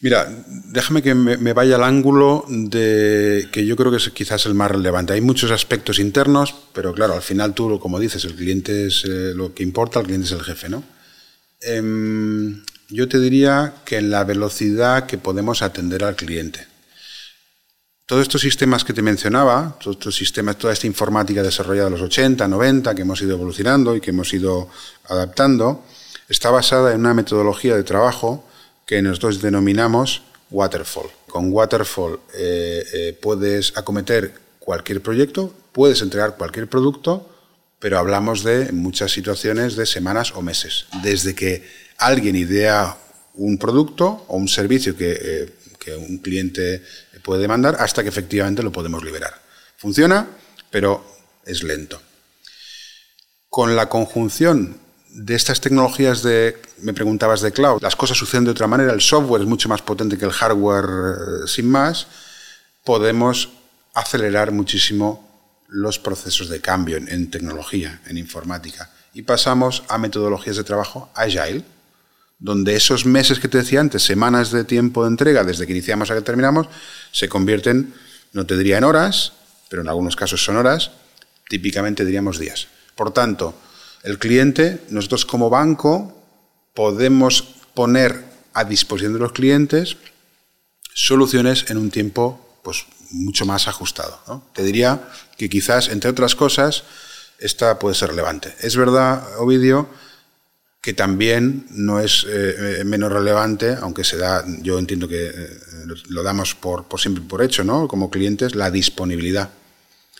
Mira, 0.00 0.28
déjame 0.72 1.02
que 1.02 1.14
me, 1.14 1.52
vaya 1.52 1.76
al 1.76 1.84
ángulo 1.84 2.44
de 2.48 3.46
que 3.52 3.64
yo 3.64 3.76
creo 3.76 3.92
que 3.92 3.98
es 3.98 4.10
quizás 4.10 4.44
el 4.46 4.54
más 4.54 4.72
relevante. 4.72 5.12
Hay 5.12 5.20
muchos 5.20 5.52
aspectos 5.52 6.00
internos, 6.00 6.52
pero 6.72 6.92
claro, 6.94 7.14
al 7.14 7.22
final 7.22 7.54
tú, 7.54 7.78
como 7.78 8.00
dices, 8.00 8.24
el 8.24 8.34
cliente 8.34 8.88
es 8.88 9.04
eh, 9.04 9.34
lo 9.36 9.54
que 9.54 9.62
importa, 9.62 10.00
el 10.00 10.06
cliente 10.06 10.26
es 10.26 10.32
el 10.32 10.42
jefe, 10.42 10.68
¿no? 10.68 10.82
Em, 11.60 12.60
yo 12.88 13.08
te 13.08 13.18
diría 13.18 13.74
que 13.84 13.98
en 13.98 14.10
la 14.10 14.24
velocidad 14.24 15.06
que 15.06 15.18
podemos 15.18 15.62
atender 15.62 16.04
al 16.04 16.16
cliente. 16.16 16.66
Todos 18.06 18.22
estos 18.22 18.40
sistemas 18.40 18.84
que 18.84 18.94
te 18.94 19.02
mencionaba, 19.02 19.76
todos 19.78 19.96
estos 19.96 20.16
sistemas, 20.16 20.56
toda 20.56 20.72
esta 20.72 20.86
informática 20.86 21.42
desarrollada 21.42 21.88
en 21.88 21.92
los 21.92 22.02
80, 22.02 22.48
90, 22.48 22.94
que 22.94 23.02
hemos 23.02 23.20
ido 23.20 23.32
evolucionando 23.32 23.94
y 23.94 24.00
que 24.00 24.10
hemos 24.10 24.32
ido 24.32 24.70
adaptando, 25.08 25.84
está 26.26 26.50
basada 26.50 26.94
en 26.94 27.00
una 27.00 27.12
metodología 27.12 27.76
de 27.76 27.82
trabajo 27.82 28.48
que 28.86 29.02
nosotros 29.02 29.42
denominamos 29.42 30.22
waterfall. 30.50 31.10
Con 31.28 31.52
waterfall 31.52 32.18
eh, 32.34 32.82
eh, 32.94 33.18
puedes 33.20 33.76
acometer 33.76 34.32
cualquier 34.58 35.02
proyecto, 35.02 35.52
puedes 35.72 36.00
entregar 36.00 36.36
cualquier 36.38 36.66
producto, 36.66 37.28
pero 37.78 37.98
hablamos 37.98 38.42
de 38.42 38.72
muchas 38.72 39.12
situaciones 39.12 39.76
de 39.76 39.84
semanas 39.84 40.32
o 40.34 40.40
meses. 40.40 40.86
Desde 41.02 41.34
que 41.34 41.62
alguien 41.98 42.36
idea 42.36 42.96
un 43.34 43.58
producto 43.58 44.24
o 44.28 44.36
un 44.36 44.48
servicio 44.48 44.96
que, 44.96 45.12
eh, 45.20 45.54
un 45.96 46.18
cliente 46.18 46.82
puede 47.22 47.40
demandar 47.40 47.76
hasta 47.80 48.02
que 48.02 48.10
efectivamente 48.10 48.62
lo 48.62 48.70
podemos 48.70 49.02
liberar. 49.02 49.40
Funciona, 49.78 50.26
pero 50.70 51.02
es 51.46 51.62
lento. 51.62 52.02
Con 53.48 53.74
la 53.74 53.88
conjunción 53.88 54.76
de 55.08 55.34
estas 55.34 55.62
tecnologías 55.62 56.22
de, 56.22 56.60
me 56.82 56.92
preguntabas 56.92 57.40
de 57.40 57.52
cloud, 57.52 57.80
las 57.80 57.96
cosas 57.96 58.18
suceden 58.18 58.44
de 58.44 58.50
otra 58.50 58.66
manera, 58.66 58.92
el 58.92 59.00
software 59.00 59.40
es 59.40 59.48
mucho 59.48 59.70
más 59.70 59.80
potente 59.80 60.18
que 60.18 60.26
el 60.26 60.32
hardware 60.32 60.84
eh, 60.84 61.48
sin 61.48 61.70
más, 61.70 62.06
podemos 62.84 63.48
acelerar 63.94 64.52
muchísimo 64.52 65.26
los 65.68 65.98
procesos 65.98 66.48
de 66.48 66.60
cambio 66.60 66.96
en, 66.96 67.30
tecnología, 67.30 68.00
en 68.06 68.16
informática. 68.16 68.90
Y 69.12 69.22
pasamos 69.22 69.82
a 69.88 69.98
metodologías 69.98 70.56
de 70.56 70.64
trabajo 70.64 71.10
agile, 71.14 71.64
donde 72.38 72.76
esos 72.76 73.04
meses 73.04 73.40
que 73.40 73.48
te 73.48 73.58
decía 73.58 73.80
antes, 73.80 74.02
semanas 74.02 74.52
de 74.52 74.64
tiempo 74.64 75.02
de 75.02 75.10
entrega, 75.10 75.44
desde 75.44 75.66
que 75.66 75.72
iniciamos 75.72 76.10
a 76.10 76.14
que 76.14 76.22
terminamos, 76.22 76.68
se 77.10 77.28
convierten, 77.28 77.94
no 78.32 78.46
te 78.46 78.56
diría 78.56 78.78
en 78.78 78.84
horas, 78.84 79.32
pero 79.68 79.82
en 79.82 79.88
algunos 79.88 80.16
casos 80.16 80.44
son 80.44 80.56
horas, 80.56 80.92
típicamente 81.48 82.04
diríamos 82.04 82.38
días. 82.38 82.68
Por 82.94 83.12
tanto, 83.12 83.54
el 84.04 84.18
cliente, 84.18 84.82
nosotros 84.90 85.26
como 85.26 85.50
banco, 85.50 86.14
podemos 86.74 87.42
poner 87.74 88.24
a 88.54 88.64
disposición 88.64 89.12
de 89.14 89.18
los 89.18 89.32
clientes 89.32 89.96
soluciones 90.94 91.70
en 91.70 91.78
un 91.78 91.90
tiempo 91.90 92.60
pues, 92.62 92.86
mucho 93.10 93.46
más 93.46 93.68
ajustado. 93.68 94.42
Te 94.52 94.62
diría 94.62 95.08
que 95.36 95.48
quizás, 95.48 95.88
entre 95.88 96.10
otras 96.10 96.34
cosas, 96.34 96.84
esta 97.38 97.78
puede 97.78 97.94
ser 97.94 98.10
relevante. 98.10 98.54
Es 98.60 98.76
verdad, 98.76 99.38
Ovidio, 99.38 99.88
que 100.80 100.94
también 100.94 101.66
no 101.70 102.00
es 102.00 102.24
eh, 102.28 102.82
menos 102.84 103.12
relevante, 103.12 103.76
aunque 103.80 104.04
se 104.04 104.16
da, 104.16 104.44
yo 104.62 104.78
entiendo 104.78 105.08
que 105.08 105.26
eh, 105.26 105.48
lo 106.08 106.22
damos 106.22 106.54
por, 106.54 106.84
por 106.84 107.00
siempre 107.00 107.22
por 107.22 107.42
hecho, 107.42 107.64
¿no? 107.64 107.88
como 107.88 108.10
clientes, 108.10 108.54
la 108.54 108.70
disponibilidad. 108.70 109.50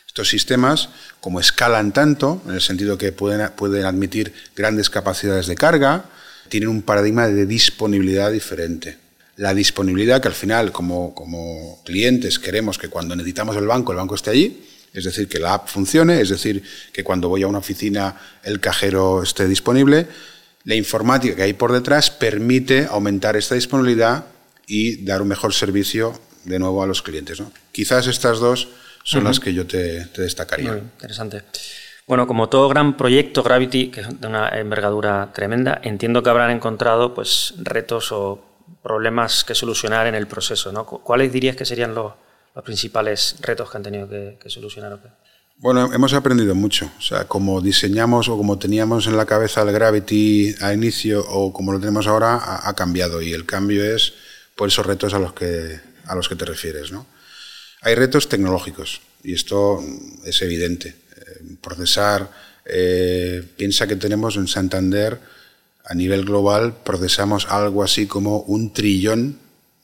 Estos 0.06 0.30
sistemas, 0.30 0.88
como 1.20 1.38
escalan 1.38 1.92
tanto, 1.92 2.42
en 2.48 2.54
el 2.54 2.60
sentido 2.60 2.98
que 2.98 3.12
pueden, 3.12 3.50
pueden 3.52 3.84
admitir 3.84 4.32
grandes 4.56 4.90
capacidades 4.90 5.46
de 5.46 5.54
carga, 5.54 6.06
tienen 6.48 6.70
un 6.70 6.82
paradigma 6.82 7.28
de 7.28 7.46
disponibilidad 7.46 8.32
diferente. 8.32 8.98
La 9.36 9.54
disponibilidad 9.54 10.20
que 10.20 10.26
al 10.26 10.34
final, 10.34 10.72
como, 10.72 11.14
como 11.14 11.80
clientes, 11.84 12.40
queremos 12.40 12.78
que 12.78 12.88
cuando 12.88 13.14
necesitamos 13.14 13.56
el 13.56 13.66
banco, 13.66 13.92
el 13.92 13.98
banco 13.98 14.16
esté 14.16 14.30
allí, 14.30 14.66
es 14.92 15.04
decir, 15.04 15.28
que 15.28 15.38
la 15.38 15.54
app 15.54 15.68
funcione, 15.68 16.20
es 16.20 16.30
decir, 16.30 16.62
que 16.92 17.04
cuando 17.04 17.28
voy 17.28 17.42
a 17.44 17.46
una 17.46 17.58
oficina 17.58 18.16
el 18.42 18.58
cajero 18.58 19.22
esté 19.22 19.46
disponible. 19.46 20.08
La 20.68 20.74
informática 20.74 21.34
que 21.34 21.44
hay 21.44 21.54
por 21.54 21.72
detrás 21.72 22.10
permite 22.10 22.84
aumentar 22.84 23.36
esta 23.36 23.54
disponibilidad 23.54 24.26
y 24.66 25.02
dar 25.02 25.22
un 25.22 25.28
mejor 25.28 25.54
servicio 25.54 26.20
de 26.44 26.58
nuevo 26.58 26.82
a 26.82 26.86
los 26.86 27.00
clientes. 27.00 27.42
Quizás 27.72 28.06
estas 28.06 28.38
dos 28.38 28.68
son 29.02 29.24
las 29.24 29.40
que 29.40 29.54
yo 29.54 29.66
te, 29.66 30.04
destacaría. 30.18 30.72
Muy 30.72 30.80
interesante. 30.80 31.42
Bueno, 32.06 32.26
como 32.26 32.50
todo 32.50 32.68
gran 32.68 32.98
proyecto 32.98 33.42
Gravity, 33.42 33.90
que 33.90 34.02
es 34.02 34.20
de 34.20 34.26
una 34.26 34.50
envergadura 34.50 35.32
tremenda, 35.32 35.80
entiendo 35.82 36.22
que 36.22 36.28
habrán 36.28 36.50
encontrado 36.50 37.14
pues, 37.14 37.54
retos 37.56 38.12
o 38.12 38.44
problemas 38.82 39.44
que 39.44 39.54
solucionar 39.54 40.06
en 40.06 40.16
el 40.16 40.26
proceso. 40.26 40.70
¿no? 40.70 40.84
¿Cuáles 40.84 41.32
dirías 41.32 41.56
que 41.56 41.64
serían 41.64 41.94
los, 41.94 42.12
principales 42.62 43.36
retos 43.40 43.70
que 43.70 43.76
han 43.78 43.84
tenido 43.84 44.06
que, 44.06 44.50
solucionar? 44.50 45.00
Bueno, 45.60 45.92
hemos 45.92 46.12
aprendido 46.12 46.54
mucho. 46.54 46.88
O 46.98 47.02
sea, 47.02 47.26
como 47.26 47.60
diseñamos 47.60 48.28
o 48.28 48.36
como 48.36 48.60
teníamos 48.60 49.08
en 49.08 49.16
la 49.16 49.26
cabeza 49.26 49.62
el 49.62 49.72
Gravity 49.72 50.54
a 50.60 50.72
inicio 50.72 51.24
o 51.28 51.52
como 51.52 51.72
lo 51.72 51.80
tenemos 51.80 52.06
ahora, 52.06 52.60
ha, 52.62 52.74
cambiado. 52.74 53.20
Y 53.20 53.32
el 53.32 53.44
cambio 53.44 53.82
es 53.84 54.14
por 54.54 54.68
esos 54.68 54.86
retos 54.86 55.14
a 55.14 55.18
los 55.18 55.32
que, 55.32 55.80
a 56.04 56.14
los 56.14 56.28
que 56.28 56.36
te 56.36 56.44
refieres. 56.44 56.92
¿no? 56.92 57.06
Hay 57.80 57.96
retos 57.96 58.28
tecnológicos 58.28 59.00
y 59.24 59.34
esto 59.34 59.82
es 60.24 60.40
evidente. 60.42 60.94
Eh, 61.16 61.56
procesar, 61.60 62.30
eh, 62.64 63.42
piensa 63.56 63.88
que 63.88 63.96
tenemos 63.96 64.36
en 64.36 64.46
Santander, 64.46 65.18
a 65.84 65.94
nivel 65.94 66.24
global, 66.24 66.72
procesamos 66.84 67.46
algo 67.46 67.82
así 67.82 68.06
como 68.06 68.42
un 68.42 68.72
trillón 68.72 69.38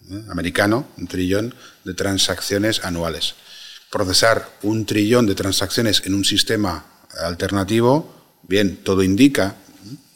¿eh? 0.08 0.22
americano, 0.28 0.86
un 0.98 1.08
trillón 1.08 1.52
de 1.82 1.94
transacciones 1.94 2.84
anuales. 2.84 3.34
Procesar 3.94 4.50
un 4.62 4.86
trillón 4.86 5.26
de 5.26 5.36
transacciones 5.36 6.02
en 6.04 6.14
un 6.14 6.24
sistema 6.24 6.84
alternativo, 7.20 8.12
bien, 8.42 8.78
todo 8.82 9.04
indica 9.04 9.54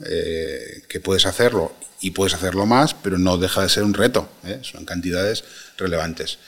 que 0.00 1.00
puedes 1.00 1.26
hacerlo 1.26 1.76
y 2.00 2.10
puedes 2.10 2.34
hacerlo 2.34 2.66
más, 2.66 2.94
pero 2.94 3.18
no 3.18 3.38
deja 3.38 3.62
de 3.62 3.68
ser 3.68 3.84
un 3.84 3.94
reto, 3.94 4.28
son 4.62 4.84
cantidades 4.84 5.44
relevantes. 5.76 6.38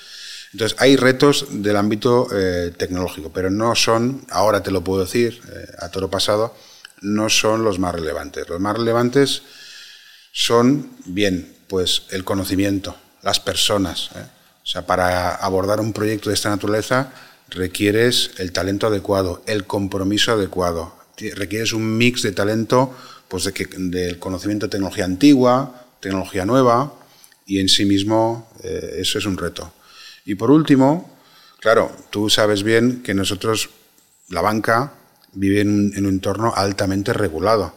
Entonces, 0.53 0.77
hay 0.81 0.97
retos 0.97 1.47
del 1.51 1.77
ámbito 1.77 2.27
eh, 2.33 2.73
tecnológico, 2.77 3.33
pero 3.33 3.51
no 3.51 3.77
son, 3.77 4.27
ahora 4.31 4.63
te 4.63 4.73
lo 4.73 4.83
puedo 4.83 5.03
decir, 5.03 5.41
eh, 5.53 5.67
a 5.79 5.91
toro 5.91 6.11
pasado, 6.11 6.57
no 7.03 7.29
son 7.29 7.63
los 7.63 7.79
más 7.79 7.95
relevantes. 7.95 8.49
Los 8.49 8.61
más 8.61 8.77
relevantes 8.77 9.43
son, 10.33 10.91
bien, 11.05 11.55
pues 11.69 12.03
el 12.11 12.25
conocimiento, 12.25 12.97
las 13.23 13.39
personas. 13.39 14.11
¿Eh? 14.61 14.63
O 14.63 14.67
sea, 14.67 14.87
para 14.87 15.35
abordar 15.35 15.81
un 15.81 15.93
proyecto 15.93 16.31
de 16.31 16.35
esta 16.35 16.51
naturaleza 16.51 17.13
requieres 17.49 18.31
el 18.39 18.53
talento 18.53 18.87
adecuado, 18.87 19.43
el 19.47 19.67
compromiso 19.67 20.33
adecuado. 20.33 20.95
Requieres 21.35 21.73
un 21.73 21.99
mix 21.99 22.23
de 22.23 22.33
talento, 22.33 22.95
pues 23.29 23.45
de 23.45 23.53
que, 23.53 23.67
del 23.67 24.19
conocimiento 24.19 24.67
de 24.67 24.71
tecnología 24.71 25.05
antigua, 25.05 25.87
tecnología 26.01 26.45
nueva, 26.45 26.95
y 27.47 27.59
en 27.59 27.69
sí 27.69 27.85
mismo 27.85 28.49
eso 28.63 29.19
es 29.19 29.27
un 29.27 29.37
reto. 29.37 29.73
Y 30.25 30.37
por 30.37 30.51
último, 30.51 31.11
claro, 31.59 31.91
tú 32.11 32.31
sabes 32.31 32.63
bien 32.63 33.03
que 33.03 33.15
nosotros, 33.15 33.71
la 34.29 34.41
banca, 34.41 34.95
vive 35.33 35.61
en 35.61 35.71
un, 35.71 36.07
entorno 36.07 36.53
altamente 36.55 37.13
regulado. 37.13 37.75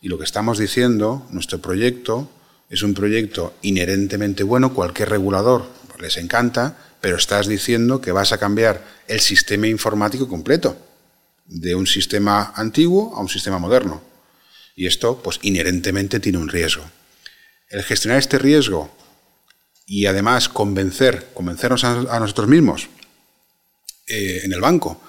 Y 0.00 0.08
lo 0.08 0.18
que 0.18 0.24
estamos 0.24 0.58
diciendo, 0.58 1.26
nuestro 1.30 1.60
proyecto, 1.60 2.28
es 2.68 2.82
un 2.82 2.94
proyecto 2.94 3.54
inherentemente 3.62 4.42
bueno, 4.42 4.74
cualquier 4.74 5.10
regulador 5.10 5.66
les 6.02 6.16
encanta, 6.16 6.76
pero 7.00 7.16
estás 7.16 7.46
diciendo 7.46 8.00
que 8.00 8.12
vas 8.12 8.32
a 8.32 8.38
cambiar 8.38 8.84
el 9.08 9.20
sistema 9.20 9.66
informático 9.66 10.28
completo, 10.28 10.76
de 11.46 11.74
un 11.74 11.86
sistema 11.86 12.52
antiguo 12.56 13.14
a 13.16 13.20
un 13.20 13.28
sistema 13.28 13.58
moderno. 13.58 14.02
Y 14.76 14.86
esto, 14.86 15.22
pues, 15.22 15.38
inherentemente 15.42 16.20
tiene 16.20 16.38
un 16.38 16.48
riesgo. 16.48 16.84
El 17.68 17.82
gestionar 17.82 18.18
este 18.18 18.38
riesgo 18.38 18.94
y 19.86 20.06
además 20.06 20.48
convencer, 20.48 21.28
convencernos 21.34 21.84
a, 21.84 22.18
nosotros 22.20 22.48
mismos 22.48 22.88
eh, 24.06 24.40
en 24.44 24.52
el 24.52 24.60
banco, 24.60 25.00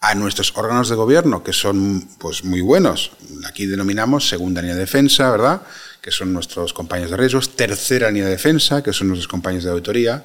a 0.00 0.14
nuestros 0.14 0.52
órganos 0.56 0.88
de 0.88 0.96
gobierno, 0.96 1.44
que 1.44 1.52
son 1.52 2.08
pues 2.18 2.44
muy 2.44 2.60
buenos. 2.60 3.12
Aquí 3.46 3.66
denominamos 3.66 4.28
segunda 4.28 4.60
línea 4.60 4.74
de 4.74 4.80
defensa, 4.80 5.30
¿verdad? 5.30 5.62
Que 6.02 6.10
son 6.10 6.34
nuestros 6.34 6.74
compañeros 6.74 7.12
de 7.12 7.16
riesgos. 7.16 7.56
Tercera 7.56 8.08
línea 8.08 8.24
de 8.24 8.32
defensa, 8.32 8.82
que 8.82 8.92
son 8.92 9.08
nuestros 9.08 9.28
compañeros 9.28 9.64
de 9.64 9.70
auditoría. 9.70 10.24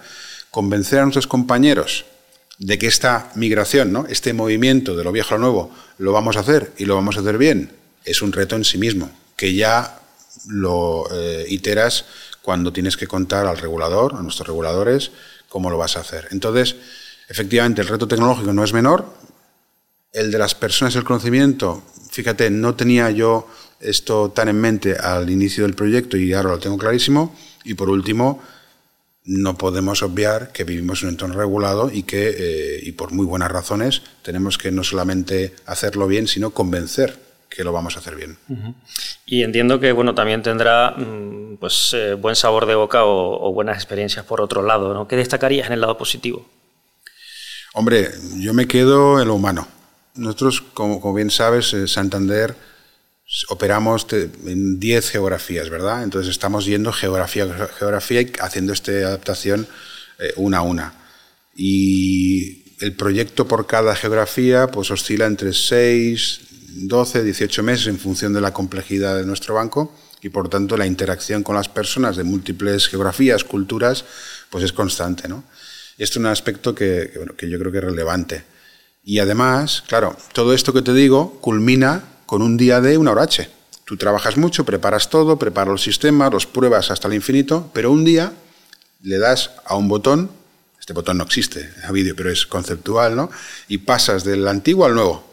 Convencer 0.52 1.00
a 1.00 1.04
nuestros 1.04 1.28
compañeros 1.28 2.04
de 2.60 2.78
que 2.78 2.88
esta 2.88 3.32
migración, 3.36 3.94
¿no? 3.94 4.06
este 4.08 4.34
movimiento 4.34 4.96
de 4.96 5.04
lo 5.04 5.12
viejo 5.12 5.36
a 5.36 5.38
lo 5.38 5.44
nuevo, 5.44 5.72
lo 6.00 6.12
vamos 6.12 6.38
a 6.38 6.42
hacer 6.42 6.74
y 6.78 6.86
lo 6.86 6.96
vamos 6.96 7.18
a 7.18 7.20
hacer 7.20 7.38
bien, 7.38 7.72
es 8.04 8.22
un 8.22 8.32
reto 8.32 8.56
en 8.56 8.64
sí 8.64 8.78
mismo, 8.78 9.12
que 9.36 9.54
ya 9.54 10.00
lo 10.48 11.08
eh, 11.12 11.46
iteras 11.50 12.06
cuando 12.42 12.74
tienes 12.74 12.98
que 12.98 13.08
contar 13.08 13.46
al 13.46 13.58
regulador, 13.58 14.16
a 14.16 14.22
nuestros 14.22 14.48
reguladores, 14.48 15.12
cómo 15.50 15.70
lo 15.70 15.78
vas 15.78 15.98
a 15.98 16.00
hacer. 16.00 16.30
Entonces, 16.32 16.76
efectivamente, 17.28 17.82
el 17.82 17.88
reto 17.88 18.08
tecnológico 18.08 18.54
no 18.54 18.64
es 18.64 18.74
menor, 18.74 19.06
el 20.14 20.32
de 20.32 20.38
las 20.40 20.56
personas 20.56 20.96
el 20.96 21.04
conocimiento, 21.04 21.84
fíjate, 22.10 22.50
no 22.50 22.76
tenía 22.76 23.12
yo 23.12 23.48
esto 23.80 24.30
tan 24.30 24.50
en 24.50 24.60
mente 24.60 24.96
al 24.96 25.30
inicio 25.30 25.64
del 25.64 25.76
proyecto 25.76 26.18
y 26.18 26.34
ahora 26.34 26.50
lo 26.50 26.60
tengo 26.60 26.78
clarísimo. 26.78 27.36
Y 27.64 27.74
por 27.74 27.90
último, 27.90 28.42
no 29.26 29.58
podemos 29.58 30.04
obviar 30.04 30.52
que 30.54 30.64
vivimos 30.64 31.02
en 31.02 31.10
un 31.10 31.14
entorno 31.14 31.36
regulado 31.36 31.92
y 31.92 32.04
que, 32.04 32.36
eh, 32.38 32.80
y 32.84 32.94
por 32.94 33.12
muy 33.12 33.26
buenas 33.26 33.52
razones, 33.52 34.02
tenemos 34.22 34.58
que 34.58 34.72
no 34.72 34.84
solamente 34.84 35.54
hacerlo 35.66 36.08
bien, 36.08 36.28
sino 36.28 36.52
convencer 36.52 37.20
que 37.50 37.64
lo 37.64 37.74
vamos 37.74 37.96
a 37.96 38.00
hacer 38.00 38.16
bien. 38.16 38.38
Y 39.26 39.44
entiendo 39.44 39.80
que 39.80 39.92
bueno 39.92 40.14
también 40.14 40.44
tendrá 40.44 40.92
mm, 40.92 41.58
pues 41.60 41.94
eh, 41.94 42.14
buen 42.14 42.36
sabor 42.36 42.66
de 42.66 42.76
boca 42.76 43.04
o, 43.04 43.52
buenas 43.52 43.78
experiencias 43.78 44.26
por 44.26 44.42
otro 44.42 44.62
lado, 44.62 44.94
¿no? 44.94 45.08
¿Qué 45.08 45.16
destacarías 45.16 45.68
en 45.68 45.74
el 45.74 45.82
lado 45.82 45.98
positivo? 45.98 46.48
Hombre, 47.74 48.12
yo 48.38 48.54
me 48.54 48.68
quedo 48.68 49.22
en 49.22 49.28
lo 49.28 49.36
humano. 49.36 49.68
Nosotros, 50.16 50.62
como, 50.62 51.14
bien 51.14 51.30
sabes, 51.30 51.74
en 51.74 51.88
Santander 51.88 52.56
operamos 53.50 54.08
en 54.12 54.80
10 54.80 55.10
geografías, 55.10 55.70
¿verdad? 55.70 56.04
Entonces 56.04 56.32
estamos 56.32 56.66
yendo 56.66 56.94
geografía 56.94 57.46
geografía 57.78 58.22
y 58.22 58.32
haciendo 58.40 58.74
esta 58.74 58.92
adaptación 58.92 59.68
eh, 60.20 60.34
una 60.38 60.60
a 60.60 60.62
una. 60.62 60.94
Y 61.56 62.64
el 62.80 62.94
proyecto 62.94 63.48
por 63.48 63.68
cada 63.68 63.96
geografía 63.96 64.68
pues 64.68 64.92
oscila 64.92 65.26
entre 65.26 65.54
6, 65.54 66.42
12, 66.88 67.24
18 67.24 67.64
meses 67.64 67.88
en 67.88 68.00
función 68.00 68.34
de 68.34 68.42
la 68.42 68.54
complejidad 68.54 69.18
de 69.18 69.26
nuestro 69.26 69.56
banco 69.56 69.94
y 70.22 70.30
por 70.30 70.50
tanto 70.50 70.78
la 70.78 70.88
interacción 70.88 71.44
con 71.44 71.56
las 71.56 71.68
personas 71.68 72.16
de 72.16 72.24
múltiples 72.24 72.88
geografías, 72.88 73.44
culturas, 73.44 74.06
pues 74.50 74.64
es 74.64 74.72
constante, 74.72 75.28
¿no? 75.28 75.44
Y 75.98 76.04
esto 76.04 76.20
es 76.20 76.22
un 76.22 76.28
aspecto 76.28 76.74
que, 76.74 77.12
que 77.38 77.50
yo 77.50 77.60
creo 77.60 77.72
que 77.72 77.80
es 77.80 77.84
relevante. 77.84 78.44
Y 79.04 79.20
además, 79.20 79.84
claro, 79.88 80.16
todo 80.34 80.54
esto 80.54 80.74
que 80.74 80.82
te 80.82 80.94
digo 80.94 81.40
culmina 81.42 82.04
con 82.28 82.44
un 82.44 82.58
día 82.58 82.80
de 82.82 83.00
una 83.00 83.12
hora 83.12 83.24
H. 83.24 83.50
Tú 83.86 83.98
trabajas 83.98 84.38
mucho, 84.38 84.66
preparas 84.66 85.10
todo, 85.10 85.40
preparas 85.40 85.72
los 85.72 85.82
sistemas, 85.82 86.32
los 86.32 86.46
pruebas 86.46 86.92
hasta 86.92 87.08
el 87.08 87.16
infinito, 87.16 87.72
pero 87.74 87.90
un 87.90 88.04
día 88.04 88.34
le 89.02 89.18
das 89.18 89.52
a 89.66 89.76
un 89.76 89.88
botón, 89.88 90.30
este 90.80 90.94
botón 90.94 91.18
no 91.18 91.24
existe 91.24 91.72
a 91.84 91.92
vídeo, 91.92 92.14
pero 92.16 92.30
es 92.30 92.46
conceptual, 92.46 93.16
¿no? 93.16 93.32
Y 93.70 93.80
pasas 93.80 94.26
del 94.26 94.46
antiguo 94.48 94.86
al 94.86 94.94
nuevo. 94.94 95.24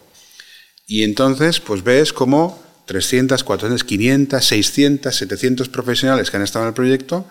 Y 0.86 1.02
entonces, 1.02 1.58
pues 1.58 1.82
ves 1.82 2.12
como 2.12 2.62
300, 2.86 3.42
400, 3.42 3.82
500, 3.82 4.44
600, 4.44 5.14
700 5.14 5.68
profesionales 5.68 6.30
que 6.30 6.36
han 6.36 6.44
estado 6.44 6.64
en 6.64 6.68
el 6.68 6.74
proyecto, 6.74 7.26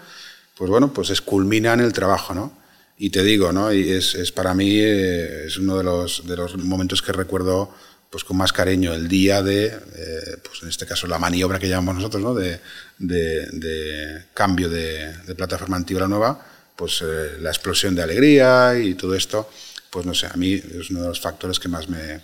pues 0.57 0.69
bueno, 0.69 0.93
pues 0.93 1.09
es 1.09 1.21
culminan 1.21 1.79
el 1.79 1.93
trabajo, 1.93 2.33
¿no? 2.33 2.51
Y 2.97 3.11
te 3.11 3.23
digo, 3.23 3.53
¿no? 3.53 3.71
Y 3.71 3.91
es, 3.91 4.13
es 4.15 4.33
para 4.33 4.53
mí 4.53 4.77
eh, 4.77 5.45
es 5.47 5.57
uno 5.57 5.77
de 5.77 5.83
los, 5.83 6.27
de 6.27 6.35
los 6.35 6.57
momentos 6.57 7.01
que 7.01 7.13
recuerdo 7.13 7.73
pues 8.13 8.23
con 8.23 8.37
más 8.37 8.53
cariño 8.53 8.93
el 8.93 9.07
día 9.07 9.41
de, 9.41 9.65
eh, 9.65 10.37
pues 10.43 10.61
en 10.61 10.69
este 10.69 10.85
caso 10.85 11.07
la 11.07 11.17
maniobra 11.17 11.57
que 11.57 11.67
llamamos 11.67 11.95
nosotros, 11.95 12.21
¿no? 12.21 12.35
de, 12.35 12.59
de, 12.99 13.47
de 13.47 14.25
cambio 14.35 14.69
de, 14.69 15.15
plataforma 15.35 15.77
antigua 15.77 16.07
nueva, 16.07 16.45
pues 16.75 17.01
eh, 17.01 17.37
la 17.39 17.49
explosión 17.49 17.95
de 17.95 18.03
alegría 18.03 18.77
y 18.77 18.93
todo 18.93 19.15
esto, 19.15 19.49
pues 19.89 20.05
no 20.05 20.13
sé, 20.13 20.27
a 20.27 20.33
mí 20.35 20.53
es 20.53 20.91
uno 20.91 21.01
de 21.01 21.07
los 21.07 21.19
factores 21.19 21.59
que 21.59 21.69
más 21.69 21.89
me, 21.89 22.21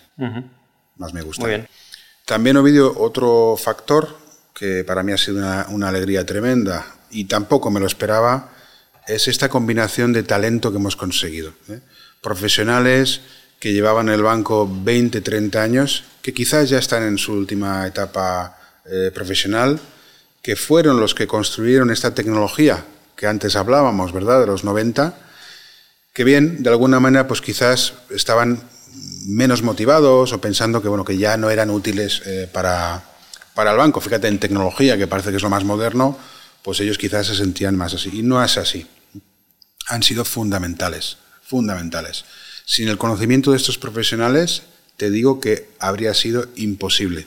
más 0.96 1.12
me 1.12 1.22
gusta. 1.22 1.42
Muy 1.42 1.50
bien. 1.50 1.68
También 2.24 2.56
otro 2.56 3.56
factor 3.60 4.16
que 4.54 4.84
para 4.84 5.02
mí 5.02 5.10
ha 5.10 5.18
sido 5.18 5.38
una, 5.38 5.66
una 5.70 5.88
alegría 5.88 6.24
tremenda 6.24 6.86
y 7.10 7.24
tampoco 7.24 7.68
me 7.68 7.80
lo 7.80 7.88
esperaba, 7.88 8.52
es 9.08 9.26
esta 9.26 9.48
combinación 9.48 10.12
de 10.12 10.22
talento 10.22 10.70
que 10.70 10.76
hemos 10.76 10.94
conseguido. 10.94 11.52
¿eh? 11.68 11.80
Profesionales 12.20 13.22
que 13.60 13.72
llevaban 13.72 14.08
el 14.08 14.22
banco 14.22 14.68
20, 14.68 15.20
30 15.20 15.62
años, 15.62 16.04
que 16.22 16.34
quizás 16.34 16.68
ya 16.68 16.78
están 16.78 17.04
en 17.04 17.18
su 17.18 17.32
última 17.32 17.86
etapa 17.86 18.58
eh, 18.86 19.12
profesional, 19.14 19.78
que 20.42 20.56
fueron 20.56 20.98
los 20.98 21.14
que 21.14 21.28
construyeron 21.28 21.92
esta 21.92 22.14
tecnología 22.14 22.84
que 23.14 23.28
antes 23.28 23.54
hablábamos, 23.54 24.12
¿verdad?, 24.12 24.40
de 24.40 24.46
los 24.46 24.64
90, 24.64 25.14
que 26.12 26.24
bien, 26.24 26.62
de 26.62 26.70
alguna 26.70 26.98
manera, 26.98 27.28
pues 27.28 27.40
quizás 27.40 27.92
estaban 28.08 28.62
menos 29.26 29.62
motivados 29.62 30.32
o 30.32 30.40
pensando 30.40 30.82
que, 30.82 30.88
bueno, 30.88 31.04
que 31.04 31.18
ya 31.18 31.36
no 31.36 31.50
eran 31.50 31.70
útiles 31.70 32.22
eh, 32.24 32.48
para, 32.50 33.04
para 33.54 33.70
el 33.70 33.76
banco. 33.76 34.00
Fíjate, 34.00 34.26
en 34.26 34.40
tecnología, 34.40 34.96
que 34.96 35.06
parece 35.06 35.30
que 35.30 35.36
es 35.36 35.42
lo 35.42 35.50
más 35.50 35.64
moderno, 35.64 36.18
pues 36.62 36.80
ellos 36.80 36.98
quizás 36.98 37.26
se 37.26 37.36
sentían 37.36 37.76
más 37.76 37.94
así. 37.94 38.10
Y 38.12 38.22
no 38.22 38.42
es 38.42 38.56
así 38.56 38.88
han 39.90 40.02
sido 40.02 40.24
fundamentales, 40.24 41.18
fundamentales. 41.42 42.24
Sin 42.64 42.88
el 42.88 42.98
conocimiento 42.98 43.50
de 43.50 43.56
estos 43.56 43.78
profesionales, 43.78 44.62
te 44.96 45.10
digo 45.10 45.40
que 45.40 45.68
habría 45.78 46.14
sido 46.14 46.46
imposible. 46.56 47.26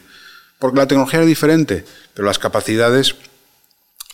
Porque 0.59 0.77
la 0.77 0.87
tecnología 0.87 1.19
era 1.19 1.27
diferente, 1.27 1.83
pero 2.13 2.27
las 2.27 2.39
capacidades 2.39 3.15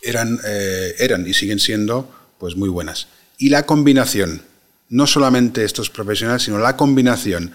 eran, 0.02 0.40
eh, 0.46 0.94
eran 0.98 1.26
y 1.26 1.34
siguen 1.34 1.58
siendo 1.58 2.10
pues, 2.38 2.56
muy 2.56 2.68
buenas. 2.68 3.06
Y 3.38 3.50
la 3.50 3.66
combinación, 3.66 4.42
no 4.88 5.06
solamente 5.06 5.64
estos 5.64 5.90
profesionales, 5.90 6.42
sino 6.42 6.58
la 6.58 6.76
combinación 6.76 7.52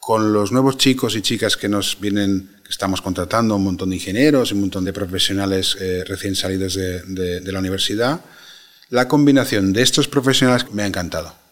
con 0.00 0.32
los 0.32 0.52
nuevos 0.52 0.76
chicos 0.78 1.16
y 1.16 1.22
chicas 1.22 1.56
que 1.56 1.68
nos 1.68 1.98
vienen, 2.00 2.50
que 2.62 2.70
estamos 2.70 3.00
contratando, 3.00 3.56
un 3.56 3.64
montón 3.64 3.90
de 3.90 3.96
ingenieros, 3.96 4.52
un 4.52 4.60
montón 4.60 4.84
de 4.84 4.92
profesionales 4.92 5.76
eh, 5.80 6.04
recién 6.06 6.36
salidos 6.36 6.74
de 6.74 7.52
la 7.52 7.58
universidad, 7.58 8.20
la 8.90 9.08
combinación 9.08 9.72
de 9.72 9.82
estos 9.82 10.06
profesionales 10.06 10.66
me 10.72 10.82
ha 10.82 10.86
encantado. 10.86 11.45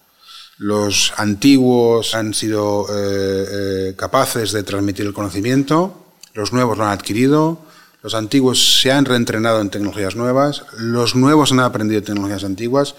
Los 0.59 1.13
antiguos 1.17 2.15
han 2.15 2.33
sido 2.33 2.87
eh, 2.91 3.47
eh, 3.51 3.95
capaces 3.97 4.53
de 4.53 4.63
transmitir 4.63 5.07
el 5.07 5.13
conocimiento, 5.13 6.05
los 6.33 6.53
nuevos 6.53 6.79
lo 6.79 6.85
han 6.85 6.93
adquirido, 6.93 7.61
los 8.03 8.15
antiguos 8.15 8.81
se 8.81 8.93
han 8.93 9.05
reentrenado 9.05 9.61
en 9.61 9.71
tecnologías 9.71 10.15
nuevas, 10.15 10.65
los 10.77 11.17
nuevos 11.17 11.53
han 11.53 11.61
aprendido 11.61 12.03
tecnologías 12.03 12.45
antiguas 12.45 12.95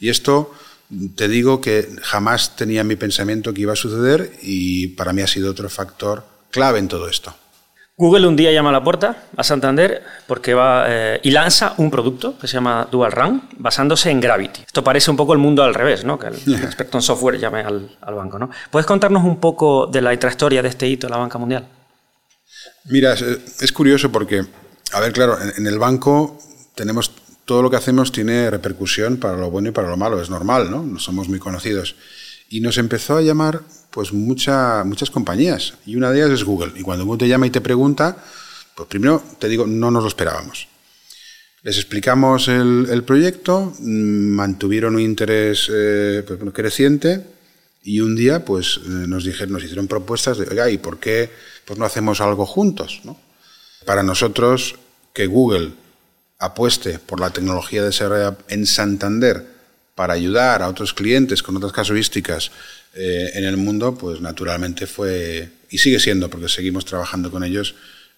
y 0.00 0.10
esto 0.10 0.52
te 1.16 1.28
digo 1.28 1.60
que 1.60 1.88
jamás 2.02 2.56
tenía 2.56 2.80
en 2.82 2.86
mi 2.86 2.96
pensamiento 2.96 3.54
que 3.54 3.62
iba 3.62 3.72
a 3.72 3.76
suceder 3.76 4.38
y 4.42 4.88
para 4.88 5.12
mí 5.12 5.22
ha 5.22 5.26
sido 5.26 5.50
otro 5.50 5.68
factor 5.68 6.24
clave 6.50 6.78
en 6.78 6.88
todo 6.88 7.08
esto. 7.08 7.34
Google 7.98 8.28
un 8.28 8.36
día 8.36 8.52
llama 8.52 8.68
a 8.68 8.72
la 8.72 8.84
puerta 8.84 9.24
a 9.36 9.42
Santander 9.42 10.04
porque 10.28 10.54
va 10.54 10.84
eh, 10.86 11.20
y 11.24 11.32
lanza 11.32 11.74
un 11.78 11.90
producto 11.90 12.38
que 12.38 12.46
se 12.46 12.54
llama 12.54 12.86
Dual 12.88 13.10
Run 13.10 13.42
basándose 13.56 14.08
en 14.10 14.20
Gravity. 14.20 14.62
Esto 14.64 14.84
parece 14.84 15.10
un 15.10 15.16
poco 15.16 15.32
el 15.32 15.40
mundo 15.40 15.64
al 15.64 15.74
revés, 15.74 16.04
¿no? 16.04 16.16
Que 16.16 16.28
el, 16.28 16.54
experto 16.62 16.98
en 16.98 17.02
software 17.02 17.40
llame 17.40 17.62
al, 17.62 18.14
banco, 18.14 18.38
¿no? 18.38 18.50
¿Puedes 18.70 18.86
contarnos 18.86 19.24
un 19.24 19.40
poco 19.40 19.88
de 19.88 20.00
la 20.00 20.14
intrahistoria 20.14 20.62
de 20.62 20.68
este 20.68 20.86
hito 20.86 21.08
en 21.08 21.10
la 21.10 21.16
banca 21.16 21.38
mundial? 21.38 21.66
Mira, 22.84 23.14
es, 23.14 23.72
curioso 23.72 24.12
porque, 24.12 24.44
a 24.92 25.00
ver, 25.00 25.12
claro, 25.12 25.36
en, 25.56 25.66
el 25.66 25.80
banco 25.80 26.38
tenemos 26.76 27.10
todo 27.44 27.62
lo 27.62 27.70
que 27.70 27.78
hacemos 27.78 28.12
tiene 28.12 28.48
repercusión 28.48 29.16
para 29.16 29.36
lo 29.36 29.50
bueno 29.50 29.70
y 29.70 29.72
para 29.72 29.88
lo 29.88 29.96
malo, 29.96 30.22
es 30.22 30.30
normal, 30.30 30.70
¿no? 30.70 30.84
No 30.84 31.00
somos 31.00 31.28
muy 31.28 31.40
conocidos. 31.40 31.96
Y 32.48 32.60
nos 32.60 32.78
empezó 32.78 33.16
a 33.16 33.22
llamar 33.22 33.62
pues 33.98 34.12
mucha, 34.12 34.84
muchas 34.84 35.10
compañías. 35.10 35.74
Y 35.84 35.96
una 35.96 36.12
de 36.12 36.20
ellas 36.20 36.30
es 36.30 36.44
Google. 36.44 36.70
Y 36.76 36.82
cuando 36.82 37.04
Google 37.04 37.18
te 37.18 37.26
llama 37.26 37.48
y 37.48 37.50
te 37.50 37.60
pregunta, 37.60 38.16
pues 38.76 38.88
primero 38.88 39.20
te 39.40 39.48
digo, 39.48 39.66
no 39.66 39.90
nos 39.90 40.04
lo 40.04 40.08
esperábamos. 40.08 40.68
Les 41.64 41.78
explicamos 41.78 42.46
el, 42.46 43.02
proyecto, 43.04 43.74
mm, 43.76 44.36
mantuvieron 44.36 44.94
un 44.94 45.00
interés 45.00 45.68
eh, 45.74 46.22
pues, 46.24 46.38
creciente 46.54 47.24
y 47.82 47.98
un 47.98 48.14
día 48.14 48.44
pues 48.44 48.76
eh, 48.76 48.88
nos 48.88 49.24
dijeron, 49.24 49.54
nos 49.54 49.64
hicieron 49.64 49.88
propuestas 49.88 50.38
de, 50.38 50.46
oiga, 50.48 50.70
¿y 50.70 50.78
por 50.78 51.00
qué 51.00 51.28
pues, 51.64 51.76
no 51.76 51.84
hacemos 51.84 52.20
algo 52.20 52.46
juntos? 52.46 53.02
Para 53.84 54.04
nosotros, 54.04 54.76
que 55.12 55.26
Google 55.26 55.72
apueste 56.38 57.00
por 57.00 57.18
la 57.18 57.30
tecnología 57.30 57.82
desarrollada 57.82 58.38
en 58.46 58.64
Santander 58.64 59.44
para 59.96 60.14
ayudar 60.14 60.62
a 60.62 60.68
otros 60.68 60.94
clientes 60.94 61.42
con 61.42 61.56
otras 61.56 61.72
casuísticas 61.72 62.52
eh, 62.94 63.30
en 63.34 63.44
el 63.44 63.56
mundo, 63.56 63.96
pues 63.96 64.20
naturalmente 64.20 64.86
fue, 64.86 65.48
y 65.70 65.78
sigue 65.78 65.98
siendo, 65.98 66.28
porque 66.30 66.48
seguimos 66.48 66.84
trabajando 66.84 67.30
con 67.30 67.44
ellos, 67.44 67.74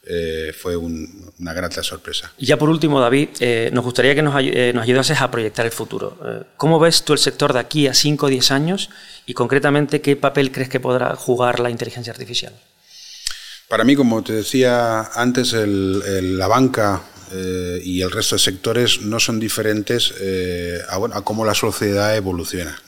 eh, 0.06 0.54
fue 0.59 0.76
una 0.76 1.52
grata 1.52 1.83
sorpresa. 1.83 2.33
Y 2.38 2.46
ya 2.46 2.56
por 2.56 2.70
último, 2.70 3.00
David, 3.00 3.28
eh, 3.40 3.70
nos 3.72 3.85
gustaría 3.85 4.14
que 4.14 4.22
nos, 4.22 4.35
nos, 4.35 4.83
ayudases 4.83 5.20
a 5.20 5.30
proyectar 5.30 5.66
el 5.66 5.72
futuro. 5.72 6.18
¿Cómo 6.56 6.78
ves 6.78 7.04
tú 7.04 7.12
el 7.12 7.18
sector 7.18 7.52
de 7.52 7.59
aquí 7.59 7.87
a 7.87 7.94
5 7.94 8.26
o 8.26 8.28
10 8.28 8.50
años 8.50 8.90
y 9.26 9.35
concretamente 9.35 10.00
qué 10.00 10.16
papel 10.16 10.52
crees 10.52 10.68
que 10.70 10.80
podrá 10.80 11.14
jugar 11.16 11.61
la 11.61 11.70
inteligencia 11.70 12.12
artificial? 12.12 12.54
Para 13.68 13.85
mí, 13.85 13.94
como 13.94 14.24
te 14.24 14.33
decía 14.33 15.02
antes, 15.14 15.52
la 15.52 16.48
banca 16.48 17.02
eh, 17.33 17.80
y 17.85 18.02
el 18.02 18.11
resto 18.11 18.35
de 18.35 18.40
sectores 18.40 19.02
no 19.02 19.20
son 19.20 19.38
diferentes 19.38 20.12
eh, 20.20 20.80
a, 20.88 21.22
cómo 21.22 21.44
la 21.44 21.54
sociedad 21.54 22.16
evoluciona. 22.16 22.80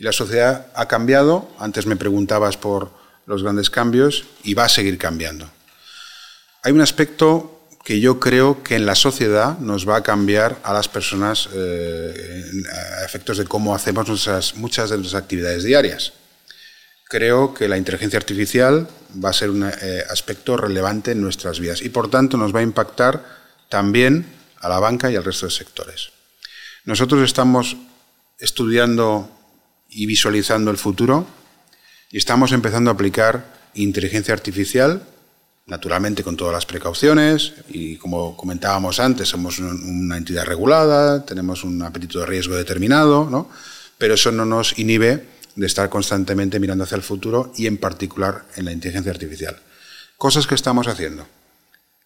Y 0.00 0.04
la 0.04 0.12
sociedad 0.12 0.68
ha 0.74 0.88
cambiado, 0.88 1.50
antes 1.58 1.84
me 1.84 1.94
preguntabas 1.94 2.56
por 2.56 2.90
los 3.26 3.42
grandes 3.42 3.68
cambios, 3.68 4.24
y 4.42 4.54
va 4.54 4.64
a 4.64 4.68
seguir 4.70 4.96
cambiando. 4.96 5.50
Hay 6.62 6.72
un 6.72 6.80
aspecto 6.80 7.68
que 7.84 8.00
yo 8.00 8.18
creo 8.18 8.62
que 8.62 8.76
en 8.76 8.86
la 8.86 8.94
sociedad 8.94 9.58
nos 9.58 9.86
va 9.86 9.96
a 9.96 10.02
cambiar 10.02 10.56
a 10.62 10.72
las 10.72 10.88
personas 10.88 11.50
eh, 11.52 12.50
a 12.98 13.04
efectos 13.04 13.36
de 13.36 13.44
cómo 13.44 13.74
hacemos 13.74 14.06
muchas 14.54 14.88
de 14.88 14.96
nuestras 14.96 15.22
actividades 15.22 15.64
diarias. 15.64 16.14
Creo 17.04 17.52
que 17.52 17.68
la 17.68 17.76
inteligencia 17.76 18.18
artificial 18.18 18.88
va 19.22 19.28
a 19.28 19.34
ser 19.34 19.50
un 19.50 19.64
aspecto 19.64 20.56
relevante 20.56 21.10
en 21.10 21.20
nuestras 21.20 21.60
vidas 21.60 21.82
y 21.82 21.90
por 21.90 22.08
tanto 22.08 22.38
nos 22.38 22.54
va 22.54 22.60
a 22.60 22.62
impactar 22.62 23.22
también 23.68 24.24
a 24.60 24.68
la 24.70 24.78
banca 24.78 25.10
y 25.10 25.16
al 25.16 25.24
resto 25.24 25.44
de 25.44 25.52
sectores. 25.52 26.08
Nosotros 26.86 27.22
estamos 27.22 27.76
estudiando 28.38 29.36
y 29.90 30.06
visualizando 30.06 30.70
el 30.70 30.76
futuro 30.76 31.26
y 32.10 32.16
estamos 32.16 32.52
empezando 32.52 32.90
a 32.90 32.94
aplicar 32.94 33.44
inteligencia 33.74 34.34
artificial, 34.34 35.02
naturalmente 35.66 36.24
con 36.24 36.36
todas 36.36 36.52
las 36.52 36.66
precauciones 36.66 37.54
y 37.68 37.96
como 37.96 38.36
comentábamos 38.36 38.98
antes, 38.98 39.28
somos 39.28 39.58
una 39.58 40.16
entidad 40.16 40.44
regulada, 40.44 41.24
tenemos 41.24 41.64
un 41.64 41.82
apetito 41.82 42.20
de 42.20 42.26
riesgo 42.26 42.56
determinado, 42.56 43.28
¿no? 43.30 43.48
pero 43.98 44.14
eso 44.14 44.32
no 44.32 44.44
nos 44.44 44.78
inhibe 44.78 45.26
de 45.54 45.66
estar 45.66 45.88
constantemente 45.88 46.58
mirando 46.58 46.84
hacia 46.84 46.96
el 46.96 47.02
futuro 47.02 47.52
y 47.56 47.66
en 47.66 47.76
particular 47.76 48.44
en 48.56 48.64
la 48.64 48.72
inteligencia 48.72 49.12
artificial. 49.12 49.56
Cosas 50.16 50.46
que 50.46 50.54
estamos 50.54 50.88
haciendo 50.88 51.26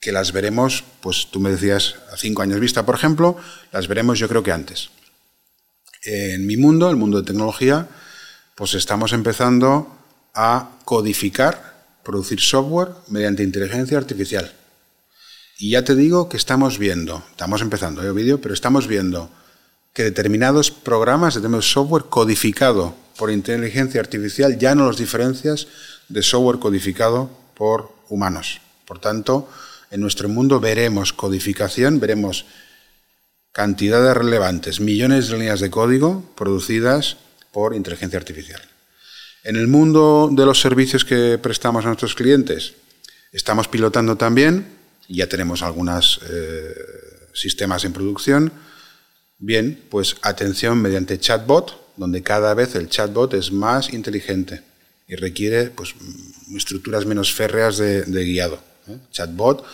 que 0.04 0.12
las 0.12 0.32
veremos, 0.32 0.84
pues 1.00 1.28
tú 1.30 1.40
me 1.40 1.50
decías, 1.50 1.96
a 2.12 2.18
cinco 2.18 2.42
años 2.42 2.60
vista, 2.60 2.84
por 2.84 2.94
ejemplo, 2.94 3.38
las 3.72 3.88
veremos 3.88 4.18
yo 4.18 4.28
creo 4.28 4.42
que 4.42 4.52
antes. 4.52 4.90
En 6.04 6.46
mi 6.46 6.58
mundo, 6.58 6.90
el 6.90 6.96
mundo 6.96 7.18
de 7.18 7.26
tecnología, 7.26 7.88
pues 8.54 8.74
estamos 8.74 9.14
empezando 9.14 9.88
a 10.34 10.70
codificar, 10.84 11.86
producir 12.02 12.40
software 12.40 12.90
mediante 13.08 13.42
inteligencia 13.42 13.96
artificial. 13.96 14.52
Y 15.58 15.70
ya 15.70 15.84
te 15.84 15.94
digo 15.94 16.28
que 16.28 16.36
estamos 16.36 16.78
viendo, 16.78 17.22
estamos 17.30 17.62
empezando 17.62 18.02
el 18.02 18.08
¿eh, 18.08 18.12
vídeo, 18.12 18.40
pero 18.40 18.52
estamos 18.52 18.86
viendo 18.86 19.30
que 19.94 20.02
determinados 20.02 20.70
programas, 20.70 21.34
determinados 21.34 21.70
software 21.70 22.04
codificado 22.10 22.94
por 23.16 23.30
inteligencia 23.30 24.00
artificial 24.00 24.58
ya 24.58 24.74
no 24.74 24.84
los 24.84 24.98
diferencias 24.98 25.68
de 26.08 26.22
software 26.22 26.58
codificado 26.58 27.30
por 27.54 27.94
humanos. 28.10 28.60
Por 28.84 28.98
tanto, 28.98 29.48
en 29.90 30.00
nuestro 30.00 30.28
mundo 30.28 30.60
veremos 30.60 31.12
codificación, 31.12 32.00
veremos 32.00 32.44
cantidades 33.54 34.16
relevantes, 34.16 34.80
millones 34.80 35.28
de 35.28 35.38
líneas 35.38 35.60
de 35.60 35.70
código 35.70 36.28
producidas 36.34 37.16
por 37.52 37.72
inteligencia 37.74 38.18
artificial. 38.18 38.60
En 39.44 39.54
el 39.54 39.68
mundo 39.68 40.28
de 40.32 40.44
los 40.44 40.60
servicios 40.60 41.04
que 41.04 41.38
prestamos 41.38 41.84
a 41.84 41.88
nuestros 41.88 42.16
clientes, 42.16 42.74
estamos 43.30 43.68
pilotando 43.68 44.16
también, 44.16 44.66
ya 45.08 45.28
tenemos 45.28 45.62
algunos 45.62 46.20
eh, 46.28 46.74
sistemas 47.32 47.84
en 47.84 47.92
producción, 47.92 48.52
bien, 49.38 49.80
pues 49.88 50.16
atención 50.22 50.82
mediante 50.82 51.20
chatbot, 51.20 51.94
donde 51.96 52.24
cada 52.24 52.54
vez 52.54 52.74
el 52.74 52.88
chatbot 52.88 53.34
es 53.34 53.52
más 53.52 53.92
inteligente 53.92 54.62
y 55.06 55.14
requiere 55.14 55.66
pues, 55.66 55.94
estructuras 56.56 57.06
menos 57.06 57.32
férreas 57.32 57.78
de 57.78 58.24
guiado. 58.24 58.58
¿eh? 58.88 58.98
Chatbot 59.12 59.64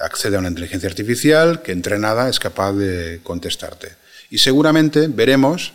accede 0.00 0.36
a 0.36 0.38
una 0.38 0.48
inteligencia 0.48 0.88
artificial 0.88 1.62
que 1.62 1.72
entrenada 1.72 2.28
es 2.28 2.38
capaz 2.38 2.72
de 2.72 3.20
contestarte. 3.22 3.92
Y 4.30 4.38
seguramente 4.38 5.08
veremos 5.08 5.72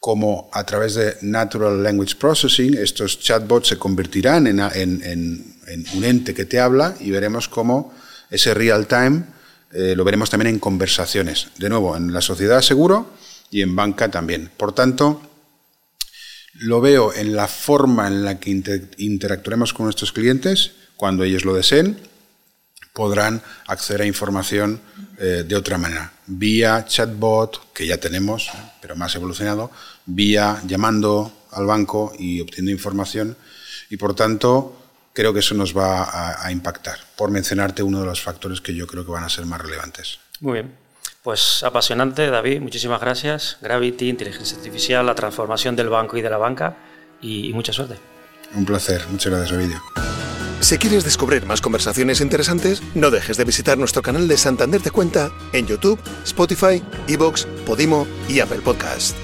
cómo 0.00 0.48
a 0.52 0.64
través 0.64 0.94
de 0.94 1.16
Natural 1.22 1.82
Language 1.82 2.16
Processing 2.16 2.74
estos 2.74 3.18
chatbots 3.18 3.68
se 3.68 3.78
convertirán 3.78 4.46
en, 4.46 4.60
un 5.94 6.04
ente 6.04 6.34
que 6.34 6.44
te 6.44 6.60
habla 6.60 6.94
y 7.00 7.10
veremos 7.10 7.48
cómo 7.48 7.94
ese 8.30 8.54
real 8.54 8.86
time 8.86 9.24
eh, 9.72 9.94
lo 9.96 10.04
veremos 10.04 10.30
también 10.30 10.54
en 10.54 10.58
conversaciones. 10.58 11.48
De 11.58 11.68
nuevo, 11.68 11.96
en 11.96 12.12
la 12.12 12.20
sociedad 12.20 12.62
seguro 12.62 13.12
y 13.50 13.62
en 13.62 13.74
banca 13.76 14.10
también. 14.10 14.50
Por 14.56 14.72
tanto, 14.72 15.22
lo 16.54 16.80
veo 16.80 17.12
en 17.14 17.36
la 17.36 17.48
forma 17.48 18.06
en 18.06 18.24
la 18.24 18.40
que 18.40 18.50
interactuaremos 18.96 19.72
con 19.72 19.84
nuestros 19.84 20.12
clientes 20.12 20.72
cuando 20.96 21.24
ellos 21.24 21.44
lo 21.44 21.54
deseen, 21.54 21.98
podrán 22.92 23.42
acceder 23.66 24.02
a 24.02 24.06
información 24.06 24.80
eh, 25.18 25.44
de 25.46 25.56
otra 25.56 25.78
manera, 25.78 26.12
vía 26.26 26.84
chatbot, 26.86 27.72
que 27.72 27.86
ya 27.86 27.98
tenemos, 27.98 28.50
pero 28.80 28.96
más 28.96 29.14
evolucionado, 29.14 29.70
vía 30.06 30.60
llamando 30.66 31.32
al 31.52 31.66
banco 31.66 32.12
y 32.18 32.40
obteniendo 32.40 32.72
información, 32.72 33.36
y 33.90 33.96
por 33.96 34.14
tanto 34.14 34.76
creo 35.12 35.32
que 35.32 35.40
eso 35.40 35.54
nos 35.54 35.76
va 35.76 36.04
a, 36.04 36.46
a 36.46 36.52
impactar, 36.52 36.98
por 37.16 37.30
mencionarte 37.30 37.82
uno 37.82 38.00
de 38.00 38.06
los 38.06 38.20
factores 38.20 38.60
que 38.60 38.74
yo 38.74 38.86
creo 38.86 39.04
que 39.04 39.12
van 39.12 39.24
a 39.24 39.28
ser 39.28 39.46
más 39.46 39.60
relevantes. 39.60 40.18
Muy 40.40 40.54
bien. 40.54 40.88
Pues 41.22 41.62
apasionante, 41.62 42.28
David, 42.30 42.60
muchísimas 42.60 43.00
gracias. 43.00 43.58
Gravity, 43.60 44.08
inteligencia 44.08 44.56
artificial, 44.56 45.04
la 45.04 45.14
transformación 45.14 45.76
del 45.76 45.88
banco 45.88 46.16
y 46.16 46.22
de 46.22 46.30
la 46.30 46.38
banca, 46.38 46.76
y, 47.20 47.52
mucha 47.52 47.72
suerte. 47.72 47.98
Un 48.54 48.64
placer, 48.64 49.04
muchas 49.10 49.32
gracias, 49.32 49.52
Ovidio. 49.52 49.82
Si 50.60 50.76
quieres 50.76 51.04
descubrir 51.04 51.46
más 51.46 51.60
conversaciones 51.60 52.20
interesantes, 52.20 52.82
no 52.94 53.10
dejes 53.10 53.36
de 53.36 53.44
visitar 53.44 53.78
nuestro 53.78 54.02
canal 54.02 54.26
de 54.26 54.36
Santander 54.36 54.82
Te 54.82 54.90
Cuenta 54.90 55.30
en 55.52 55.66
YouTube, 55.66 56.00
Spotify, 56.24 56.82
Evox, 57.06 57.46
Podimo 57.64 58.06
y 58.28 58.40
Apple 58.40 58.60
Podcast. 58.60 59.16